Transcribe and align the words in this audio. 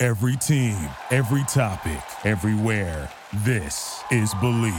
Every 0.00 0.36
team, 0.36 0.78
every 1.10 1.42
topic, 1.48 2.00
everywhere. 2.24 3.10
This 3.38 4.00
is 4.12 4.32
Bleav. 4.34 4.72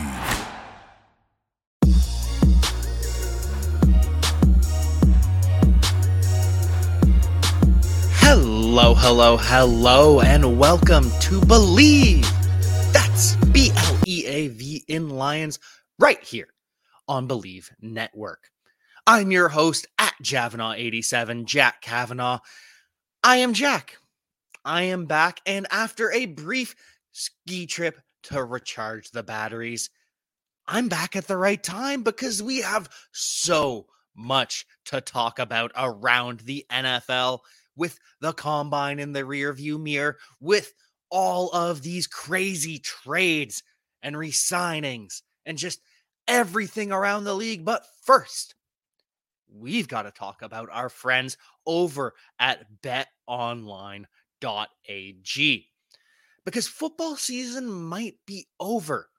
Hello, 8.22 8.94
hello, 8.94 9.36
hello, 9.36 10.22
and 10.22 10.58
welcome 10.58 11.04
to 11.20 11.42
Bleav. 11.42 12.23
That's 12.94 13.36
B 13.48 13.73
L 13.76 13.98
E 14.08 14.23
A 14.26 14.48
V 14.48 14.86
in 14.88 15.09
Lions, 15.09 15.59
right 16.00 16.23
here 16.23 16.48
on 17.09 17.28
Bleav 17.28 17.70
Network. 17.81 18.52
I'm 19.06 19.31
your 19.31 19.50
host 19.50 19.86
at 20.00 20.14
Javanaugh87, 20.23 21.44
Jack 21.44 21.81
Kavanaugh. 21.81 22.40
I 23.22 23.36
am 23.36 23.52
Jack. 23.52 23.98
I 24.66 24.84
am 24.84 25.05
back, 25.05 25.41
and 25.45 25.68
after 25.72 26.12
a 26.12 26.26
brief 26.26 26.76
ski 27.12 27.66
trip 27.66 28.00
to 28.23 28.44
recharge 28.44 29.11
the 29.11 29.23
batteries, 29.23 29.89
I'm 30.67 30.88
back 30.88 31.16
at 31.16 31.28
the 31.28 31.38
right 31.38 31.61
time 31.61 32.03
because 32.03 32.44
we 32.44 32.61
have 32.61 32.89
so 33.11 33.88
much 34.16 34.66
to 34.86 35.02
talk 35.02 35.39
about 35.39 35.72
around 35.75 36.42
the 36.42 36.66
NFL 36.72 37.39
with 37.75 37.97
the 38.22 38.34
combine 38.34 39.00
in 39.00 39.14
the 39.14 39.22
rearview 39.22 39.80
mirror, 39.81 40.17
with 40.39 40.73
all 41.09 41.50
of 41.52 41.81
these 41.81 42.06
crazy 42.06 42.78
trades 42.80 43.64
and 44.03 44.17
re-signings 44.17 45.22
and 45.45 45.58
just 45.58 45.81
everything 46.28 46.91
around 46.91 47.23
the 47.23 47.34
league. 47.34 47.66
But 47.66 47.86
first, 48.03 48.56
we've 49.52 49.88
got 49.88 50.03
to 50.03 50.12
talk 50.12 50.41
about 50.41 50.69
our 50.72 50.89
friends 50.89 51.38
over 51.66 52.14
at 52.39 52.66
betonline.ag 54.42 55.68
because 56.45 56.68
football 56.68 57.16
season 57.16 57.70
might 57.70 58.16
be 58.26 58.48
over, 58.59 59.09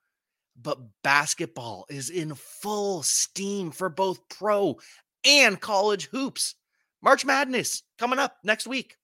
but 0.60 0.78
basketball 1.02 1.86
is 1.88 2.10
in 2.10 2.34
full 2.34 3.02
steam 3.02 3.70
for 3.70 3.88
both 3.88 4.28
pro 4.28 4.76
and 5.24 5.60
college 5.60 6.06
hoops. 6.06 6.54
March 7.02 7.24
Madness 7.24 7.82
coming 7.98 8.18
up 8.18 8.36
next 8.44 8.66
week. 8.66 8.96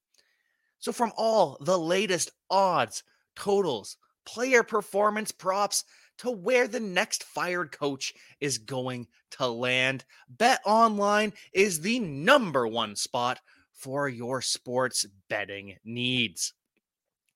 So, 0.79 0.91
from 0.91 1.11
all 1.17 1.57
the 1.61 1.77
latest 1.77 2.31
odds, 2.49 3.03
totals, 3.35 3.97
player 4.25 4.61
performance 4.61 5.31
props 5.31 5.83
to 6.19 6.29
where 6.31 6.67
the 6.67 6.79
next 6.79 7.23
fired 7.23 7.71
coach 7.71 8.13
is 8.39 8.57
going 8.57 9.07
to 9.31 9.47
land, 9.47 10.05
Bet 10.29 10.59
Online 10.65 11.33
is 11.53 11.81
the 11.81 11.99
number 11.99 12.67
one 12.67 12.95
spot 12.95 13.39
for 13.77 14.09
your 14.09 14.41
sports 14.41 15.05
betting 15.29 15.77
needs. 15.85 16.53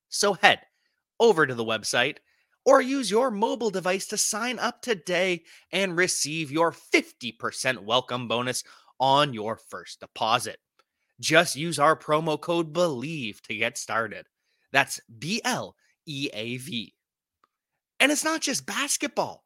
So, 0.09 0.33
head 0.33 0.59
over 1.19 1.47
to 1.47 1.55
the 1.55 1.63
website 1.63 2.17
or 2.65 2.81
use 2.81 3.09
your 3.09 3.31
mobile 3.31 3.69
device 3.69 4.07
to 4.07 4.17
sign 4.17 4.59
up 4.59 4.81
today 4.81 5.43
and 5.71 5.95
receive 5.95 6.51
your 6.51 6.71
50% 6.71 7.79
welcome 7.79 8.27
bonus 8.27 8.63
on 8.99 9.33
your 9.33 9.55
first 9.55 9.99
deposit. 9.99 10.59
Just 11.19 11.55
use 11.55 11.79
our 11.79 11.95
promo 11.95 12.39
code 12.39 12.73
BLEAV 12.73 13.41
to 13.41 13.55
get 13.55 13.77
started. 13.77 14.25
That's 14.71 14.99
B 15.19 15.41
L 15.45 15.75
E 16.05 16.29
A 16.33 16.57
V. 16.57 16.93
And 17.99 18.11
it's 18.11 18.23
not 18.23 18.41
just 18.41 18.65
basketball, 18.65 19.43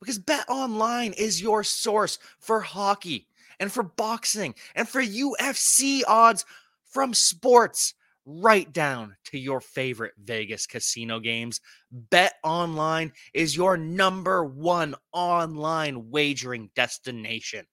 because 0.00 0.18
Bet 0.18 0.44
Online 0.48 1.12
is 1.12 1.42
your 1.42 1.64
source 1.64 2.18
for 2.38 2.60
hockey 2.60 3.26
and 3.60 3.72
for 3.72 3.82
boxing 3.82 4.54
and 4.74 4.88
for 4.88 5.02
UFC 5.02 6.02
odds 6.06 6.44
from 6.84 7.14
sports 7.14 7.94
right 8.26 8.72
down 8.72 9.16
to 9.24 9.38
your 9.38 9.60
favorite 9.60 10.14
Vegas 10.18 10.66
casino 10.66 11.20
games. 11.20 11.60
Bet 11.92 12.34
Online 12.42 13.12
is 13.32 13.56
your 13.56 13.76
number 13.76 14.44
one 14.44 14.94
online 15.12 16.10
wagering 16.10 16.70
destination. 16.74 17.66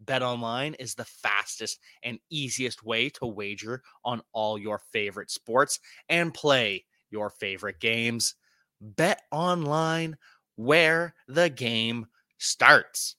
Bet 0.00 0.22
Online 0.22 0.74
is 0.74 0.94
the 0.94 1.04
fastest 1.04 1.78
and 2.02 2.18
easiest 2.30 2.82
way 2.82 3.10
to 3.10 3.26
wager 3.26 3.82
on 4.04 4.22
all 4.32 4.58
your 4.58 4.80
favorite 4.92 5.30
sports 5.30 5.78
and 6.08 6.34
play 6.34 6.84
your 7.10 7.30
favorite 7.30 7.78
games. 7.80 8.34
Bet 8.80 9.22
Online, 9.30 10.16
where 10.56 11.14
the 11.28 11.50
game 11.50 12.06
starts. 12.38 13.16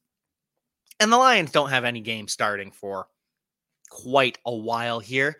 And 1.01 1.11
the 1.11 1.17
Lions 1.17 1.51
don't 1.51 1.71
have 1.71 1.83
any 1.83 1.99
game 1.99 2.29
starting 2.29 2.71
for 2.71 3.07
quite 3.89 4.37
a 4.45 4.55
while 4.55 5.01
here, 5.01 5.35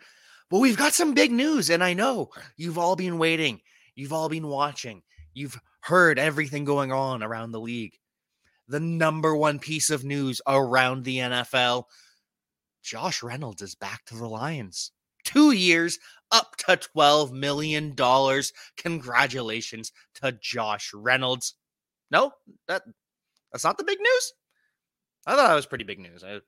but 0.50 0.58
we've 0.58 0.76
got 0.76 0.92
some 0.92 1.14
big 1.14 1.32
news. 1.32 1.70
And 1.70 1.82
I 1.82 1.94
know 1.94 2.30
you've 2.58 2.76
all 2.76 2.96
been 2.96 3.16
waiting, 3.16 3.62
you've 3.94 4.12
all 4.12 4.28
been 4.28 4.48
watching, 4.48 5.02
you've 5.32 5.58
heard 5.80 6.18
everything 6.18 6.64
going 6.64 6.92
on 6.92 7.22
around 7.22 7.52
the 7.52 7.60
league 7.60 7.96
the 8.68 8.80
number 8.80 9.36
one 9.36 9.58
piece 9.58 9.90
of 9.90 10.04
news 10.04 10.40
around 10.46 11.04
the 11.04 11.18
NFL. 11.18 11.84
Josh 12.82 13.22
Reynolds 13.22 13.62
is 13.62 13.74
back 13.74 14.04
to 14.06 14.16
the 14.16 14.26
Lions. 14.26 14.92
Two 15.24 15.52
years, 15.52 15.98
up 16.32 16.56
to 16.56 16.76
$12 16.96 17.32
million. 17.32 17.94
Congratulations 18.76 19.92
to 20.14 20.32
Josh 20.40 20.90
Reynolds. 20.94 21.54
No, 22.10 22.32
that 22.66 22.82
that's 23.52 23.64
not 23.64 23.78
the 23.78 23.84
big 23.84 23.98
news. 24.00 24.32
I 25.26 25.36
thought 25.36 25.48
that 25.48 25.54
was 25.54 25.66
pretty 25.66 25.84
big 25.84 26.00
news. 26.00 26.24
I, 26.24 26.40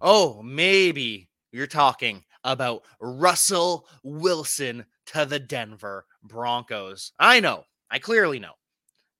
oh, 0.00 0.42
maybe 0.42 1.28
you're 1.52 1.66
talking 1.66 2.24
about 2.44 2.82
Russell 3.00 3.86
Wilson 4.02 4.84
to 5.06 5.24
the 5.24 5.38
Denver 5.38 6.06
Broncos. 6.22 7.12
I 7.18 7.40
know. 7.40 7.64
I 7.90 7.98
clearly 7.98 8.38
know. 8.38 8.52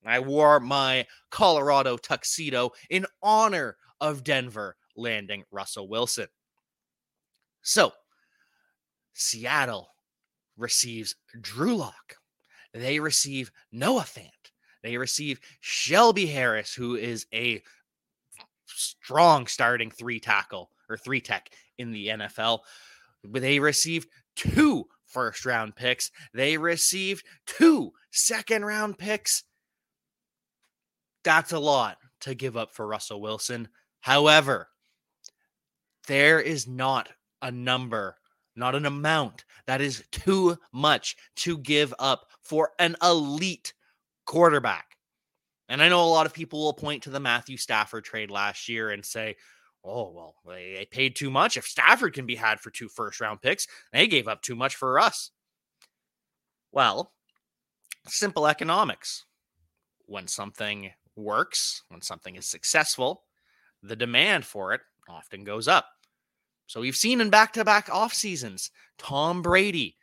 I 0.04 0.20
wore 0.20 0.60
my 0.60 1.06
Colorado 1.30 1.96
tuxedo 1.96 2.70
in 2.90 3.06
honor 3.22 3.76
of 4.00 4.22
Denver 4.22 4.76
landing 4.96 5.44
Russell 5.50 5.88
Wilson. 5.88 6.28
So, 7.62 7.92
Seattle 9.14 9.88
receives 10.56 11.16
Drew 11.40 11.76
Lock. 11.76 12.16
They 12.72 13.00
receive 13.00 13.50
Noah 13.72 14.02
Fant. 14.02 14.30
They 14.82 14.96
receive 14.96 15.40
Shelby 15.60 16.26
Harris, 16.26 16.72
who 16.74 16.94
is 16.94 17.26
a 17.34 17.62
strong 18.66 19.46
starting 19.46 19.90
three 19.90 20.20
tackle 20.20 20.70
or 20.88 20.96
three 20.96 21.20
tech 21.20 21.50
in 21.78 21.92
the 21.92 22.08
NFL. 22.08 22.60
They 23.24 23.58
received 23.58 24.08
two 24.34 24.86
first 25.06 25.46
round 25.46 25.74
picks. 25.76 26.10
They 26.34 26.58
received 26.58 27.24
two 27.46 27.92
second 28.10 28.64
round 28.64 28.98
picks. 28.98 29.44
That's 31.24 31.52
a 31.52 31.58
lot 31.58 31.98
to 32.20 32.34
give 32.34 32.56
up 32.56 32.74
for 32.74 32.86
Russell 32.86 33.20
Wilson. 33.20 33.68
However, 34.00 34.68
there 36.06 36.40
is 36.40 36.68
not 36.68 37.08
a 37.42 37.50
number, 37.50 38.16
not 38.54 38.74
an 38.74 38.86
amount 38.86 39.44
that 39.66 39.80
is 39.80 40.04
too 40.12 40.56
much 40.72 41.16
to 41.36 41.58
give 41.58 41.92
up 41.98 42.26
for 42.42 42.70
an 42.78 42.96
elite 43.02 43.74
quarterback. 44.24 44.95
And 45.68 45.82
I 45.82 45.88
know 45.88 46.02
a 46.02 46.06
lot 46.06 46.26
of 46.26 46.34
people 46.34 46.62
will 46.62 46.72
point 46.72 47.02
to 47.04 47.10
the 47.10 47.20
Matthew 47.20 47.56
Stafford 47.56 48.04
trade 48.04 48.30
last 48.30 48.68
year 48.68 48.90
and 48.90 49.04
say, 49.04 49.36
oh, 49.84 50.12
well, 50.12 50.34
they 50.46 50.86
paid 50.90 51.16
too 51.16 51.30
much. 51.30 51.56
If 51.56 51.66
Stafford 51.66 52.12
can 52.12 52.26
be 52.26 52.36
had 52.36 52.60
for 52.60 52.70
two 52.70 52.88
first 52.88 53.20
round 53.20 53.42
picks, 53.42 53.66
they 53.92 54.06
gave 54.06 54.28
up 54.28 54.42
too 54.42 54.56
much 54.56 54.76
for 54.76 54.98
us. 54.98 55.30
Well, 56.72 57.12
simple 58.06 58.46
economics. 58.46 59.24
When 60.06 60.28
something 60.28 60.92
works, 61.16 61.82
when 61.88 62.00
something 62.00 62.36
is 62.36 62.46
successful, 62.46 63.22
the 63.82 63.96
demand 63.96 64.44
for 64.44 64.72
it 64.72 64.80
often 65.08 65.44
goes 65.44 65.66
up. 65.66 65.86
So 66.66 66.80
we've 66.80 66.96
seen 66.96 67.20
in 67.20 67.30
back 67.30 67.52
to 67.54 67.64
back 67.64 67.88
off 67.92 68.12
seasons, 68.12 68.70
Tom 68.98 69.42
Brady 69.42 69.96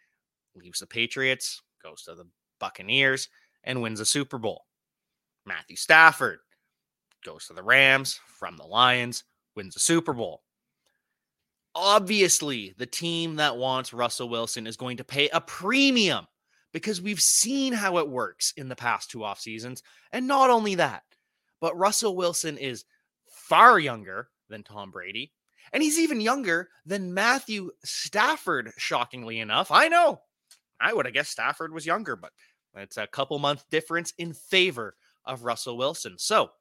leaves 0.56 0.80
the 0.80 0.88
Patriots, 0.88 1.62
goes 1.81 2.04
to 2.04 2.15
the 2.15 2.25
Buccaneers, 2.60 3.30
and 3.63 3.81
wins 3.81 4.00
a 4.00 4.06
Super 4.06 4.38
Bowl. 4.38 4.65
Matthew 5.45 5.75
Stafford 5.75 6.40
goes 7.24 7.48
to 7.48 7.54
the 7.54 7.63
Rams 7.63 8.19
from 8.28 8.57
the 8.57 8.66
Lions, 8.66 9.24
wins 9.56 9.74
the 9.74 9.80
Super 9.80 10.13
Bowl. 10.13 10.44
Obviously, 11.75 12.74
the 12.78 12.86
team 12.86 13.38
that 13.38 13.57
wants 13.57 13.94
Russell 13.94 14.30
Wilson 14.30 14.68
is 14.68 14.78
going 14.78 14.98
to 14.98 15.04
pay 15.04 15.30
a 15.30 15.42
premium 15.42 16.28
because 16.72 17.01
we've 17.01 17.22
seen 17.22 17.74
how 17.74 17.98
it 17.98 18.10
works 18.10 18.54
in 18.57 18.68
the 18.68 18.75
past 18.75 19.10
two 19.10 19.24
off 19.24 19.40
seasons. 19.40 19.81
And 20.12 20.28
not 20.28 20.50
only 20.50 20.75
that, 20.75 21.04
but 21.60 21.78
Russell 21.78 22.16
Wilson 22.16 22.57
is 22.57 22.86
far 23.28 23.80
younger 23.80 24.30
than 24.50 24.63
Tom 24.63 24.92
Brady. 24.92 25.31
And 25.72 25.81
he's 25.81 25.98
even 25.98 26.22
younger 26.22 26.69
than 26.86 27.13
Matthew 27.13 27.72
Stafford, 27.84 28.72
shockingly 28.78 29.39
enough. 29.39 29.72
I 29.72 29.88
know. 29.88 30.22
I 30.80 30.94
would 30.94 31.06
have 31.06 31.13
guessed 31.13 31.31
Stafford 31.31 31.74
was 31.74 31.86
younger, 31.86 32.16
but 32.16 32.31
it's 32.75 32.98
a 32.98 33.07
couple 33.07 33.39
month 33.39 33.63
difference 33.72 34.13
in 34.18 34.34
favor 34.34 34.96
of 35.25 35.44
Russell 35.44 35.78
Wilson. 35.78 36.16
So, 36.18 36.52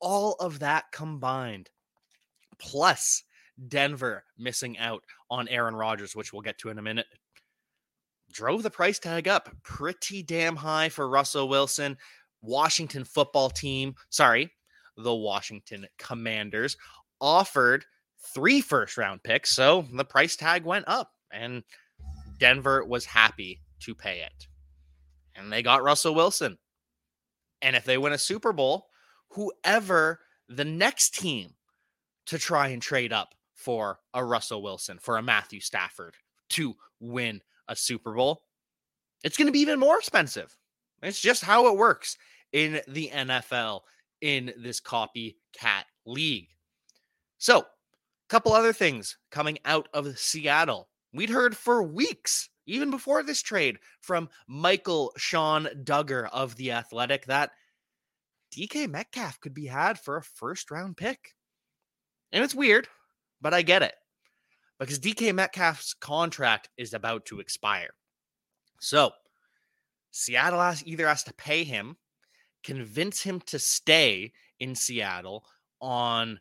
all 0.00 0.34
of 0.40 0.60
that 0.60 0.84
combined, 0.92 1.70
plus 2.58 3.22
Denver 3.68 4.24
missing 4.38 4.78
out 4.78 5.04
on 5.30 5.48
Aaron 5.48 5.74
Rodgers, 5.74 6.16
which 6.16 6.32
we'll 6.32 6.42
get 6.42 6.58
to 6.58 6.70
in 6.70 6.78
a 6.78 6.82
minute, 6.82 7.06
drove 8.32 8.62
the 8.62 8.70
price 8.70 8.98
tag 8.98 9.28
up 9.28 9.50
pretty 9.62 10.22
damn 10.22 10.56
high 10.56 10.88
for 10.88 11.08
Russell 11.08 11.48
Wilson. 11.48 11.96
Washington 12.42 13.04
football 13.04 13.50
team, 13.50 13.94
sorry, 14.08 14.50
the 14.96 15.14
Washington 15.14 15.86
Commanders 15.98 16.76
offered 17.20 17.84
three 18.34 18.60
first 18.60 18.96
round 18.96 19.22
picks. 19.22 19.50
So 19.50 19.84
the 19.92 20.04
price 20.04 20.36
tag 20.36 20.64
went 20.64 20.86
up, 20.88 21.12
and 21.32 21.62
Denver 22.38 22.84
was 22.84 23.04
happy 23.04 23.60
to 23.80 23.94
pay 23.94 24.20
it. 24.20 24.46
And 25.36 25.52
they 25.52 25.62
got 25.62 25.82
Russell 25.82 26.14
Wilson. 26.14 26.58
And 27.62 27.76
if 27.76 27.84
they 27.84 27.98
win 27.98 28.12
a 28.12 28.18
Super 28.18 28.52
Bowl, 28.52 28.88
whoever 29.30 30.20
the 30.48 30.64
next 30.64 31.14
team 31.14 31.54
to 32.26 32.38
try 32.38 32.68
and 32.68 32.82
trade 32.82 33.12
up 33.12 33.34
for 33.54 33.98
a 34.14 34.24
Russell 34.24 34.62
Wilson, 34.62 34.98
for 34.98 35.16
a 35.16 35.22
Matthew 35.22 35.60
Stafford 35.60 36.14
to 36.50 36.74
win 37.00 37.42
a 37.68 37.76
Super 37.76 38.12
Bowl, 38.14 38.42
it's 39.22 39.36
going 39.36 39.46
to 39.46 39.52
be 39.52 39.60
even 39.60 39.78
more 39.78 39.98
expensive. 39.98 40.56
It's 41.02 41.20
just 41.20 41.44
how 41.44 41.68
it 41.68 41.76
works 41.78 42.16
in 42.52 42.80
the 42.88 43.10
NFL 43.12 43.82
in 44.20 44.52
this 44.58 44.80
copycat 44.80 45.84
league. 46.06 46.48
So, 47.38 47.60
a 47.60 47.64
couple 48.28 48.52
other 48.52 48.72
things 48.72 49.16
coming 49.30 49.58
out 49.64 49.88
of 49.94 50.18
Seattle. 50.18 50.88
We'd 51.12 51.30
heard 51.30 51.56
for 51.56 51.82
weeks, 51.82 52.48
even 52.70 52.90
before 52.90 53.22
this 53.22 53.42
trade, 53.42 53.78
from 54.00 54.28
Michael 54.46 55.12
Sean 55.16 55.68
Duggar 55.84 56.28
of 56.32 56.56
The 56.56 56.72
Athletic 56.72 57.26
that 57.26 57.50
DK 58.54 58.88
Metcalf 58.88 59.40
could 59.40 59.54
be 59.54 59.66
had 59.66 59.98
for 59.98 60.16
a 60.16 60.22
first 60.22 60.70
round 60.70 60.96
pick. 60.96 61.34
And 62.32 62.44
it's 62.44 62.54
weird, 62.54 62.88
but 63.40 63.54
I 63.54 63.62
get 63.62 63.82
it 63.82 63.94
because 64.78 64.98
DK 64.98 65.34
Metcalf's 65.34 65.94
contract 65.94 66.68
is 66.76 66.94
about 66.94 67.26
to 67.26 67.40
expire. 67.40 67.90
So 68.80 69.12
Seattle 70.10 70.60
has 70.60 70.84
either 70.86 71.06
has 71.06 71.22
to 71.24 71.34
pay 71.34 71.64
him, 71.64 71.96
convince 72.64 73.22
him 73.22 73.40
to 73.42 73.58
stay 73.58 74.32
in 74.58 74.74
Seattle 74.74 75.44
on 75.80 76.40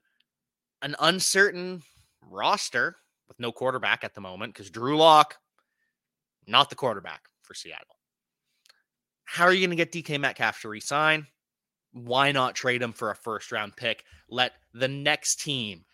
an 0.81 0.96
uncertain 1.00 1.81
roster 2.22 2.96
with 3.28 3.40
no 3.40 3.52
quarterback 3.52 4.04
at 4.04 4.14
the 4.14 4.22
moment 4.22 4.54
because 4.54 4.70
Drew 4.70 4.98
Lock, 4.98 5.36
not 6.50 6.69
the 6.69 6.75
quarterback 6.75 7.22
for 7.44 7.54
Seattle. 7.54 7.96
How 9.24 9.46
are 9.46 9.54
you 9.54 9.66
going 9.66 9.78
to 9.78 9.86
get 9.86 9.92
DK 9.92 10.19
Metcalf 10.19 10.62
to 10.62 10.69
resign? 10.69 11.28
Why 11.94 12.31
not 12.31 12.56
trade 12.56 12.81
him 12.81 12.94
for 12.94 13.12
a 13.12 13.16
first 13.16 13.51
round 13.51 13.75
pick? 13.75 14.04
Let 14.30 14.54
the 14.74 14.88
next 14.88 15.42
team 15.42 15.86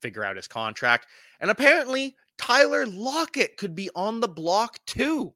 figure 0.00 0.24
out 0.24 0.36
his 0.36 0.48
contract. 0.48 1.06
And 1.40 1.50
apparently, 1.50 2.16
Tyler 2.36 2.86
Lockett 2.86 3.56
could 3.56 3.74
be 3.74 3.90
on 3.94 4.20
the 4.20 4.28
block 4.28 4.78
too. 4.86 5.34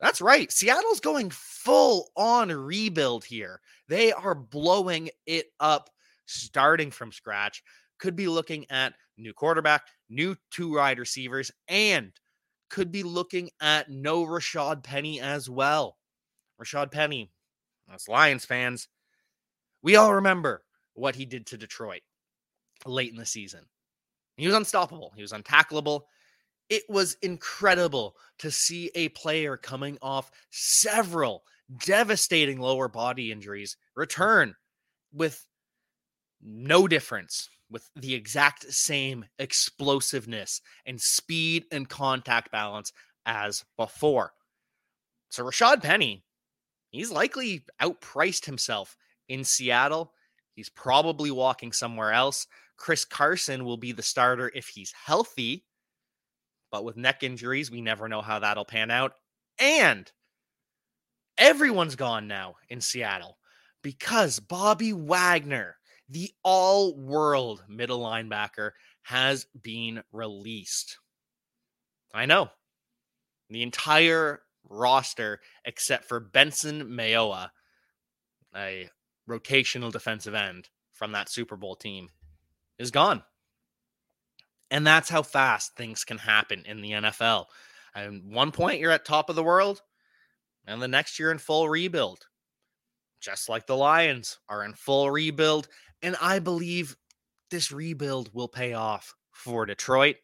That's 0.00 0.20
right. 0.20 0.50
Seattle's 0.50 1.00
going 1.00 1.30
full 1.30 2.10
on 2.16 2.50
rebuild 2.50 3.24
here. 3.24 3.60
They 3.88 4.12
are 4.12 4.34
blowing 4.34 5.10
it 5.26 5.46
up, 5.60 5.90
starting 6.26 6.90
from 6.90 7.12
scratch. 7.12 7.62
Could 7.98 8.16
be 8.16 8.26
looking 8.26 8.66
at 8.70 8.94
new 9.16 9.32
quarterback, 9.32 9.82
new 10.08 10.36
two 10.50 10.74
wide 10.74 10.98
receivers, 10.98 11.52
and 11.68 12.12
could 12.72 12.90
be 12.90 13.02
looking 13.02 13.50
at 13.60 13.90
no 13.90 14.24
Rashad 14.24 14.82
Penny 14.82 15.20
as 15.20 15.48
well. 15.48 15.98
Rashad 16.60 16.90
Penny, 16.90 17.30
us 17.92 18.08
Lions 18.08 18.46
fans, 18.46 18.88
we 19.82 19.94
all 19.94 20.14
remember 20.14 20.64
what 20.94 21.14
he 21.14 21.26
did 21.26 21.46
to 21.46 21.58
Detroit 21.58 22.00
late 22.86 23.10
in 23.10 23.18
the 23.18 23.26
season. 23.26 23.66
He 24.38 24.46
was 24.46 24.56
unstoppable. 24.56 25.12
He 25.14 25.20
was 25.20 25.32
untackleable. 25.32 26.02
It 26.70 26.84
was 26.88 27.18
incredible 27.20 28.16
to 28.38 28.50
see 28.50 28.90
a 28.94 29.10
player 29.10 29.58
coming 29.58 29.98
off 30.00 30.30
several 30.50 31.44
devastating 31.84 32.58
lower 32.58 32.88
body 32.88 33.30
injuries 33.30 33.76
return 33.94 34.54
with 35.12 35.46
no 36.40 36.88
difference, 36.88 37.50
with 37.72 37.88
the 37.96 38.14
exact 38.14 38.72
same 38.72 39.24
explosiveness 39.38 40.60
and 40.86 41.00
speed 41.00 41.64
and 41.72 41.88
contact 41.88 42.52
balance 42.52 42.92
as 43.26 43.64
before. 43.76 44.32
So 45.30 45.44
Rashad 45.44 45.82
Penny, 45.82 46.24
he's 46.90 47.10
likely 47.10 47.64
outpriced 47.80 48.44
himself 48.44 48.96
in 49.28 49.44
Seattle. 49.44 50.12
He's 50.54 50.68
probably 50.68 51.30
walking 51.30 51.72
somewhere 51.72 52.12
else. 52.12 52.46
Chris 52.76 53.04
Carson 53.04 53.64
will 53.64 53.78
be 53.78 53.92
the 53.92 54.02
starter 54.02 54.50
if 54.54 54.68
he's 54.68 54.92
healthy. 54.92 55.64
But 56.70 56.84
with 56.84 56.96
neck 56.96 57.22
injuries, 57.22 57.70
we 57.70 57.80
never 57.80 58.08
know 58.08 58.22
how 58.22 58.38
that'll 58.38 58.64
pan 58.64 58.90
out. 58.90 59.14
And 59.58 60.10
everyone's 61.38 61.96
gone 61.96 62.28
now 62.28 62.56
in 62.68 62.80
Seattle 62.80 63.38
because 63.82 64.40
Bobby 64.40 64.92
Wagner, 64.92 65.76
the 66.08 66.30
all 66.42 66.96
world 66.96 67.64
middle 67.68 68.00
linebacker, 68.00 68.72
has 69.02 69.46
been 69.60 70.02
released. 70.12 70.98
I 72.14 72.26
know. 72.26 72.50
The 73.50 73.62
entire 73.62 74.42
roster, 74.68 75.40
except 75.64 76.04
for 76.04 76.20
Benson 76.20 76.84
Mayowa, 76.84 77.50
a 78.54 78.88
rotational 79.28 79.92
defensive 79.92 80.34
end 80.34 80.68
from 80.92 81.12
that 81.12 81.28
Super 81.28 81.56
Bowl 81.56 81.76
team, 81.76 82.10
is 82.78 82.90
gone. 82.90 83.22
And 84.70 84.86
that's 84.86 85.10
how 85.10 85.22
fast 85.22 85.76
things 85.76 86.04
can 86.04 86.18
happen 86.18 86.64
in 86.66 86.80
the 86.80 86.92
NFL. 86.92 87.46
And 87.94 88.32
one 88.32 88.52
point 88.52 88.80
you're 88.80 88.90
at 88.90 89.04
top 89.04 89.28
of 89.28 89.36
the 89.36 89.42
world, 89.42 89.82
and 90.66 90.80
the 90.80 90.88
next 90.88 91.18
you're 91.18 91.30
in 91.32 91.38
full 91.38 91.68
rebuild. 91.68 92.26
Just 93.20 93.48
like 93.48 93.66
the 93.66 93.76
Lions 93.76 94.38
are 94.48 94.64
in 94.64 94.74
full 94.74 95.10
rebuild. 95.10 95.68
And 96.02 96.16
I 96.20 96.38
believe 96.40 96.96
this 97.50 97.70
rebuild 97.70 98.30
will 98.34 98.48
pay 98.48 98.74
off 98.74 99.14
for 99.30 99.66
Detroit. 99.66 100.16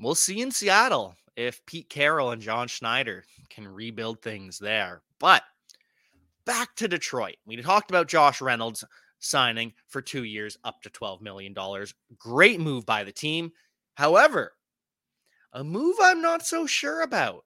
We'll 0.00 0.14
see 0.14 0.40
in 0.40 0.50
Seattle 0.50 1.16
if 1.36 1.64
Pete 1.66 1.88
Carroll 1.88 2.30
and 2.30 2.40
John 2.42 2.68
Schneider 2.68 3.24
can 3.50 3.66
rebuild 3.66 4.22
things 4.22 4.58
there. 4.58 5.02
But 5.18 5.42
back 6.44 6.74
to 6.76 6.88
Detroit. 6.88 7.36
We 7.46 7.56
talked 7.56 7.90
about 7.90 8.08
Josh 8.08 8.40
Reynolds 8.40 8.84
signing 9.18 9.72
for 9.86 10.00
two 10.00 10.24
years 10.24 10.56
up 10.64 10.80
to 10.82 10.90
$12 10.90 11.20
million. 11.20 11.54
Great 12.16 12.60
move 12.60 12.86
by 12.86 13.04
the 13.04 13.12
team. 13.12 13.50
However, 13.94 14.52
a 15.52 15.64
move 15.64 15.96
I'm 16.00 16.22
not 16.22 16.46
so 16.46 16.66
sure 16.66 17.02
about. 17.02 17.44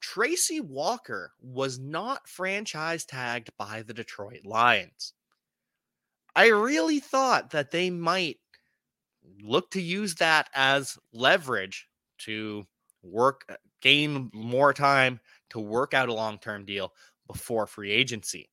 Tracy 0.00 0.60
Walker 0.60 1.32
was 1.40 1.78
not 1.78 2.28
franchise 2.28 3.06
tagged 3.06 3.50
by 3.56 3.82
the 3.82 3.94
Detroit 3.94 4.44
Lions. 4.44 5.14
I 6.36 6.48
really 6.48 7.00
thought 7.00 7.50
that 7.50 7.70
they 7.70 7.90
might 7.90 8.38
look 9.42 9.70
to 9.72 9.80
use 9.80 10.14
that 10.16 10.48
as 10.54 10.98
leverage 11.12 11.88
to 12.18 12.66
work, 13.02 13.44
uh, 13.48 13.54
gain 13.80 14.30
more 14.32 14.72
time 14.72 15.20
to 15.50 15.60
work 15.60 15.94
out 15.94 16.08
a 16.08 16.14
long 16.14 16.38
term 16.38 16.64
deal 16.64 16.92
before 17.26 17.66
free 17.66 17.90
agency. 17.90 18.48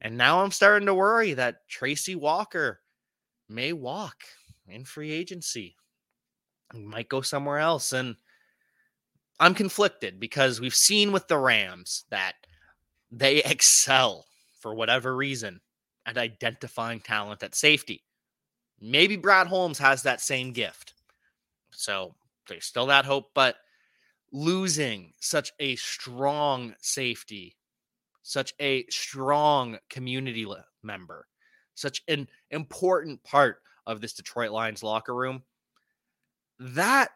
And 0.00 0.16
now 0.16 0.42
I'm 0.42 0.50
starting 0.50 0.86
to 0.86 0.94
worry 0.94 1.34
that 1.34 1.68
Tracy 1.68 2.14
Walker 2.14 2.80
may 3.48 3.72
walk 3.72 4.16
in 4.68 4.84
free 4.84 5.10
agency. 5.10 5.76
He 6.72 6.80
might 6.80 7.08
go 7.08 7.20
somewhere 7.20 7.58
else. 7.58 7.92
And 7.92 8.16
I'm 9.40 9.54
conflicted 9.54 10.20
because 10.20 10.60
we've 10.60 10.74
seen 10.74 11.10
with 11.10 11.26
the 11.26 11.38
Rams 11.38 12.04
that 12.10 12.34
they 13.10 13.38
excel 13.44 14.26
for 14.60 14.74
whatever 14.74 15.16
reason 15.16 15.60
at 16.08 16.18
identifying 16.18 17.00
talent 17.00 17.42
at 17.44 17.54
safety. 17.54 18.02
Maybe 18.80 19.16
Brad 19.16 19.46
Holmes 19.46 19.78
has 19.78 20.02
that 20.02 20.20
same 20.20 20.52
gift. 20.52 20.94
So 21.70 22.14
there's 22.48 22.64
still 22.64 22.86
that 22.86 23.04
hope, 23.04 23.30
but 23.34 23.56
losing 24.32 25.12
such 25.20 25.52
a 25.60 25.76
strong 25.76 26.74
safety 26.80 27.54
such 28.28 28.52
a 28.60 28.84
strong 28.90 29.78
community 29.88 30.46
member, 30.82 31.26
such 31.74 32.02
an 32.08 32.28
important 32.50 33.22
part 33.24 33.62
of 33.86 34.02
this 34.02 34.12
Detroit 34.12 34.50
Lions 34.50 34.82
locker 34.82 35.14
room, 35.14 35.42
that 36.60 37.08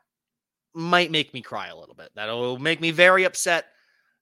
might 0.72 1.10
make 1.10 1.34
me 1.34 1.42
cry 1.42 1.68
a 1.68 1.76
little 1.76 1.94
bit. 1.94 2.08
That'll 2.14 2.58
make 2.58 2.80
me 2.80 2.92
very 2.92 3.24
upset. 3.24 3.66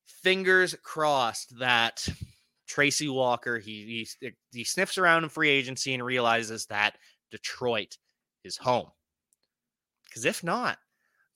Fingers 0.04 0.74
crossed 0.82 1.56
that 1.60 2.08
Tracy 2.70 3.08
Walker 3.08 3.58
he 3.58 4.06
he, 4.20 4.32
he 4.52 4.62
sniffs 4.62 4.96
around 4.96 5.24
in 5.24 5.28
free 5.28 5.48
agency 5.48 5.92
and 5.92 6.04
realizes 6.04 6.66
that 6.66 6.98
Detroit 7.32 7.98
is 8.44 8.56
home. 8.56 8.86
Because 10.04 10.24
if 10.24 10.44
not, 10.44 10.78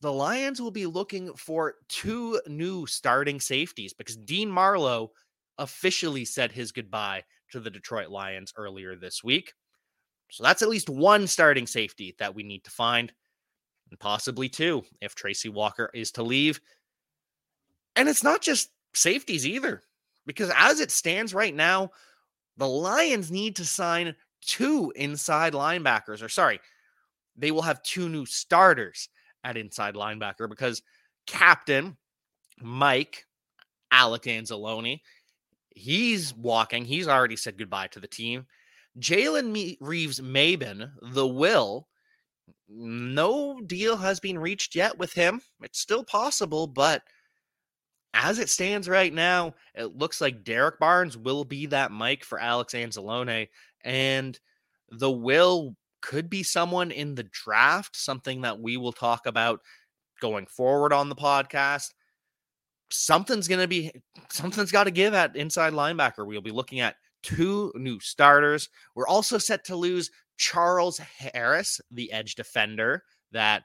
the 0.01 0.13
Lions 0.13 0.63
will 0.63 0.71
be 0.71 0.87
looking 0.87 1.35
for 1.35 1.75
two 1.89 2.41
new 2.47 2.87
starting 2.87 3.41
safeties 3.41 3.93
because 3.93 4.17
Dean 4.17 4.49
Marlowe 4.49 5.11
officially 5.59 6.25
said 6.25 6.53
his 6.53 6.71
goodbye 6.71 7.25
to 7.51 7.59
the 7.59 7.71
Detroit 7.71 8.11
Lions 8.11 8.53
earlier 8.57 8.95
this 8.95 9.25
week. 9.25 9.55
So 10.31 10.45
that's 10.45 10.63
at 10.63 10.69
least 10.69 10.89
one 10.89 11.27
starting 11.27 11.67
safety 11.67 12.15
that 12.21 12.35
we 12.35 12.45
need 12.45 12.63
to 12.63 12.71
find, 12.71 13.13
and 13.91 13.99
possibly 13.99 14.49
two 14.49 14.85
if 15.01 15.17
Tracy 15.17 15.49
Walker 15.49 15.91
is 15.95 16.13
to 16.13 16.23
leave. 16.23 16.61
And 17.97 18.09
it's 18.09 18.25
not 18.25 18.41
just 18.41 18.71
safeties 18.95 19.47
either, 19.47 19.83
because 20.27 20.51
as 20.57 20.81
it 20.81 20.91
stands 20.91 21.35
right 21.35 21.55
now, 21.55 21.91
the 22.57 22.69
Lions 22.69 23.31
need 23.31 23.57
to 23.57 23.65
sign 23.65 24.15
two 24.41 24.93
inside 24.97 25.53
linebackers, 25.53 26.23
or 26.23 26.29
sorry, 26.29 26.61
they 27.37 27.51
will 27.51 27.63
have 27.63 27.83
two 27.83 28.09
new 28.09 28.27
starters 28.27 29.09
at 29.43 29.57
inside 29.57 29.95
linebacker 29.95 30.49
because 30.49 30.83
captain 31.27 31.97
Mike 32.61 33.27
Alex 33.91 34.27
Anzalone, 34.27 35.01
he's 35.71 36.35
walking. 36.35 36.85
He's 36.85 37.09
already 37.09 37.37
said 37.37 37.59
goodbye 37.59 37.89
to 37.89 38.01
the 38.01 38.09
team. 38.09 38.47
Jalen 38.99 39.77
Reeves 39.81 40.21
Maybin, 40.21 40.91
the 41.03 41.27
will, 41.27 41.89
no 42.69 43.61
deal 43.61 43.97
has 43.97 44.21
been 44.21 44.39
reached 44.39 44.75
yet 44.75 44.97
with 44.97 45.13
him. 45.13 45.41
It's 45.63 45.81
still 45.81 46.05
possible, 46.05 46.67
but 46.67 47.03
as 48.15 48.39
it 48.39 48.49
stands 48.49 48.89
right 48.89 49.13
now, 49.13 49.55
it 49.75 49.97
looks 49.97 50.21
like 50.21 50.45
Derrick 50.45 50.79
Barnes 50.79 51.19
will 51.19 51.45
be 51.45 51.67
that 51.67 51.91
Mike 51.91 52.25
for 52.25 52.39
Alex 52.39 52.73
Anzalone, 52.73 53.49
and 53.83 54.39
the 54.91 55.11
will 55.11 55.77
could 56.01 56.31
be 56.31 56.43
someone 56.43 56.91
in 56.91 57.15
the 57.15 57.25
draft, 57.25 57.97
something 57.97 58.43
that 58.43 58.61
we 58.61 58.77
will 58.77 58.93
talk 58.93 59.27
about 59.27 59.61
going 60.21 60.47
forward 60.47 60.93
on 60.93 61.09
the 61.09 61.17
podcast. 61.17 61.93
Something's 62.91 63.49
going 63.49 63.61
to 63.61 63.69
be, 63.69 63.91
something's 64.31 64.71
got 64.71 64.85
to 64.85 64.91
give 64.91 65.13
at 65.13 65.35
inside 65.35 65.73
linebacker. 65.73 66.27
We'll 66.27 66.41
be 66.41 66.51
looking 66.51 66.81
at 66.81 66.97
two 67.23 67.73
new 67.75 67.99
starters. 67.99 68.69
We're 68.95 69.09
also 69.09 69.39
set 69.39 69.65
to 69.65 69.77
lose 69.77 70.11
Charles 70.37 70.99
Harris, 70.99 71.81
the 71.91 72.13
edge 72.13 72.37
defender 72.37 73.03
that 73.33 73.65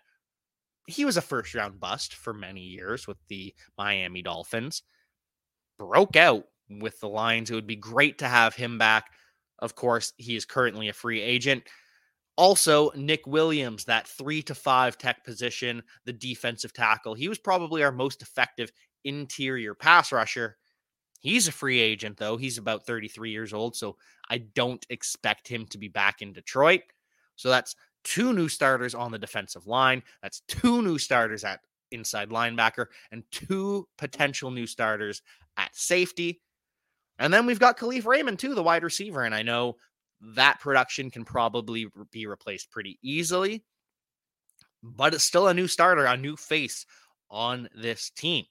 he 0.90 1.06
was 1.06 1.18
a 1.18 1.22
first 1.22 1.54
round 1.54 1.80
bust 1.80 2.16
for 2.16 2.34
many 2.34 2.62
years 2.62 3.08
with 3.08 3.18
the 3.28 3.54
Miami 3.78 4.22
Dolphins. 4.22 4.84
Broke 5.78 6.16
out 6.16 6.46
with 6.70 7.00
the 7.00 7.08
Lions. 7.10 7.50
It 7.50 7.56
would 7.56 7.68
be 7.68 7.76
great 7.76 8.18
to 8.20 8.28
have 8.28 8.56
him 8.56 8.78
back. 8.78 9.12
Of 9.60 9.76
course, 9.76 10.14
he 10.18 10.36
is 10.36 10.46
currently 10.46 10.90
a 10.90 10.94
free 10.94 11.22
agent. 11.22 11.64
Also, 12.38 12.92
Nick 12.96 13.28
Williams, 13.28 13.86
that 13.86 14.08
three 14.08 14.42
to 14.44 14.56
five 14.56 14.98
tech 14.98 15.26
position, 15.26 15.84
the 16.06 16.14
defensive 16.14 16.74
tackle. 16.74 17.14
He 17.14 17.28
was 17.28 17.38
probably 17.38 17.84
our 17.84 17.92
most 17.92 18.22
effective 18.22 18.72
interior 19.04 19.74
pass 19.76 20.12
rusher. 20.12 20.58
He's 21.20 21.50
a 21.50 21.52
free 21.52 21.80
agent, 21.80 22.18
though. 22.18 22.38
He's 22.38 22.58
about 22.58 22.86
33 22.86 23.32
years 23.32 23.54
old. 23.54 23.76
So 23.76 23.98
I 24.30 24.38
don't 24.38 24.86
expect 24.90 25.48
him 25.50 25.66
to 25.68 25.78
be 25.78 25.90
back 25.90 26.22
in 26.22 26.32
Detroit. 26.32 26.82
So 27.36 27.50
that's 27.50 27.76
two 28.04 28.34
new 28.34 28.48
starters 28.50 28.96
on 28.96 29.12
the 29.12 29.20
defensive 29.20 29.68
line. 29.68 30.04
That's 30.22 30.42
two 30.48 30.82
new 30.82 30.98
starters 30.98 31.44
at 31.44 31.60
inside 31.92 32.30
linebacker 32.30 32.88
and 33.12 33.24
two 33.32 33.88
potential 33.98 34.52
new 34.52 34.68
starters 34.68 35.22
at 35.58 35.76
safety. 35.76 36.42
And 37.18 37.34
then 37.34 37.46
we've 37.46 37.60
got 37.60 37.78
Kalif 37.78 38.06
Raymond, 38.06 38.40
too, 38.40 38.56
the 38.56 38.64
wide 38.64 38.84
receiver. 38.84 39.24
And 39.24 39.36
I 39.36 39.42
know 39.42 39.76
that 40.36 40.60
production 40.60 41.12
can 41.12 41.26
probably 41.26 41.88
be 42.12 42.28
replaced 42.28 42.72
pretty 42.72 42.98
easily. 43.02 43.64
But 44.82 45.14
it's 45.14 45.26
still 45.26 45.50
a 45.50 45.54
new 45.54 45.68
starter, 45.68 46.06
a 46.06 46.16
new 46.16 46.38
face 46.38 46.86
on 47.30 47.68
this 47.76 48.10
team. 48.12 48.46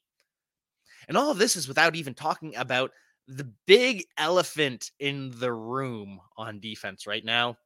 And 1.09 1.17
all 1.17 1.31
of 1.31 1.39
this 1.39 1.57
is 1.57 1.67
without 1.69 1.97
even 1.97 2.13
talking 2.13 2.55
about 2.57 2.91
the 3.27 3.51
big 3.67 4.05
elephant 4.19 4.91
in 5.01 5.33
the 5.39 5.53
room 5.53 6.21
on 6.37 6.61
defense 6.61 7.07
right 7.07 7.25
now. 7.25 7.57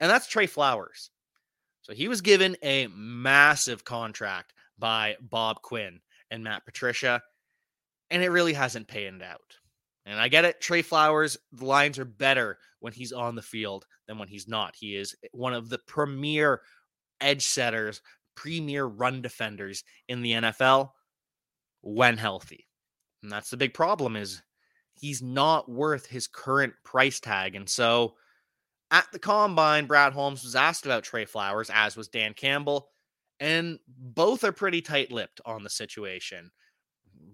And 0.00 0.10
that's 0.10 0.26
Trey 0.26 0.46
Flowers. 0.46 1.10
So 1.82 1.92
he 1.92 2.08
was 2.08 2.20
given 2.20 2.56
a 2.62 2.88
massive 2.88 3.84
contract 3.84 4.54
by 4.78 5.16
Bob 5.20 5.60
Quinn 5.62 6.00
and 6.30 6.42
Matt 6.42 6.64
Patricia, 6.64 7.22
and 8.10 8.22
it 8.22 8.30
really 8.30 8.54
hasn't 8.54 8.88
panned 8.88 9.22
out. 9.22 9.58
And 10.06 10.20
I 10.20 10.28
get 10.28 10.44
it. 10.44 10.60
Trey 10.60 10.82
Flowers, 10.82 11.36
the 11.52 11.64
Lions 11.64 11.98
are 11.98 12.04
better 12.04 12.58
when 12.80 12.92
he's 12.92 13.12
on 13.12 13.34
the 13.34 13.42
field 13.42 13.86
than 14.06 14.18
when 14.18 14.28
he's 14.28 14.48
not. 14.48 14.74
He 14.76 14.96
is 14.96 15.14
one 15.32 15.54
of 15.54 15.68
the 15.68 15.78
premier 15.86 16.60
edge 17.20 17.46
setters, 17.46 18.02
premier 18.34 18.84
run 18.86 19.22
defenders 19.22 19.84
in 20.08 20.22
the 20.22 20.32
NFL 20.32 20.90
when 21.82 22.18
healthy. 22.18 22.66
And 23.22 23.32
that's 23.32 23.50
the 23.50 23.56
big 23.56 23.72
problem 23.72 24.16
is 24.16 24.42
he's 24.94 25.22
not 25.22 25.70
worth 25.70 26.06
his 26.06 26.26
current 26.26 26.74
price 26.84 27.20
tag. 27.20 27.56
And 27.56 27.68
so 27.68 28.14
at 28.90 29.06
the 29.12 29.18
combine, 29.18 29.86
Brad 29.86 30.12
Holmes 30.12 30.44
was 30.44 30.54
asked 30.54 30.84
about 30.84 31.04
Trey 31.04 31.24
Flowers, 31.24 31.70
as 31.72 31.96
was 31.96 32.08
Dan 32.08 32.34
Campbell, 32.34 32.88
and 33.40 33.78
both 33.88 34.44
are 34.44 34.52
pretty 34.52 34.80
tight-lipped 34.80 35.40
on 35.44 35.64
the 35.64 35.70
situation. 35.70 36.50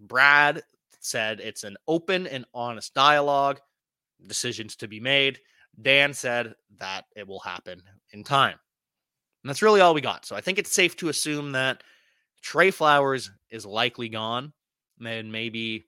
Brad 0.03 0.63
said 1.01 1.41
it's 1.41 1.65
an 1.65 1.77
open 1.89 2.27
and 2.27 2.45
honest 2.55 2.95
dialogue, 2.95 3.61
decisions 4.27 4.77
to 4.77 4.89
be 4.89 5.01
made. 5.01 5.41
Dan 5.81 6.13
said 6.13 6.55
that 6.79 7.05
it 7.17 7.27
will 7.27 7.41
happen 7.41 7.83
in 8.13 8.25
time. 8.25 8.59
And 9.43 9.49
that's 9.49 9.63
really 9.63 9.81
all 9.81 9.95
we 9.95 10.01
got. 10.01 10.27
So 10.27 10.37
I 10.37 10.41
think 10.41 10.59
it's 10.59 10.73
safe 10.73 10.97
to 10.97 11.09
assume 11.09 11.53
that 11.53 11.83
Trey 12.43 12.71
Flowers 12.71 13.31
is 13.51 13.65
likely 13.65 14.09
gone. 14.09 14.53
And 15.03 15.33
maybe 15.33 15.87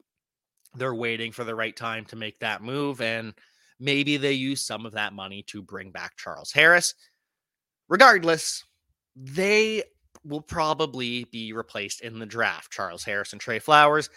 they're 0.75 0.95
waiting 0.95 1.33
for 1.33 1.45
the 1.45 1.55
right 1.55 1.77
time 1.77 2.07
to 2.07 2.17
make 2.17 2.39
that 2.39 2.63
move. 2.63 3.03
And 3.03 3.35
maybe 3.83 4.17
they 4.17 4.33
use 4.33 4.65
some 4.65 4.87
of 4.87 4.93
that 4.93 5.13
money 5.13 5.45
to 5.49 5.61
bring 5.61 5.91
back 5.91 6.17
Charles 6.17 6.53
Harris. 6.53 6.95
Regardless, 7.89 8.65
they 9.17 9.83
will 10.25 10.41
probably 10.41 11.25
be 11.25 11.53
replaced 11.53 12.01
in 12.01 12.19
the 12.19 12.27
draft. 12.27 12.71
Charles 12.71 13.05
Harris 13.05 13.33
and 13.33 13.41
Trey 13.41 13.59
Flowers 13.59 14.09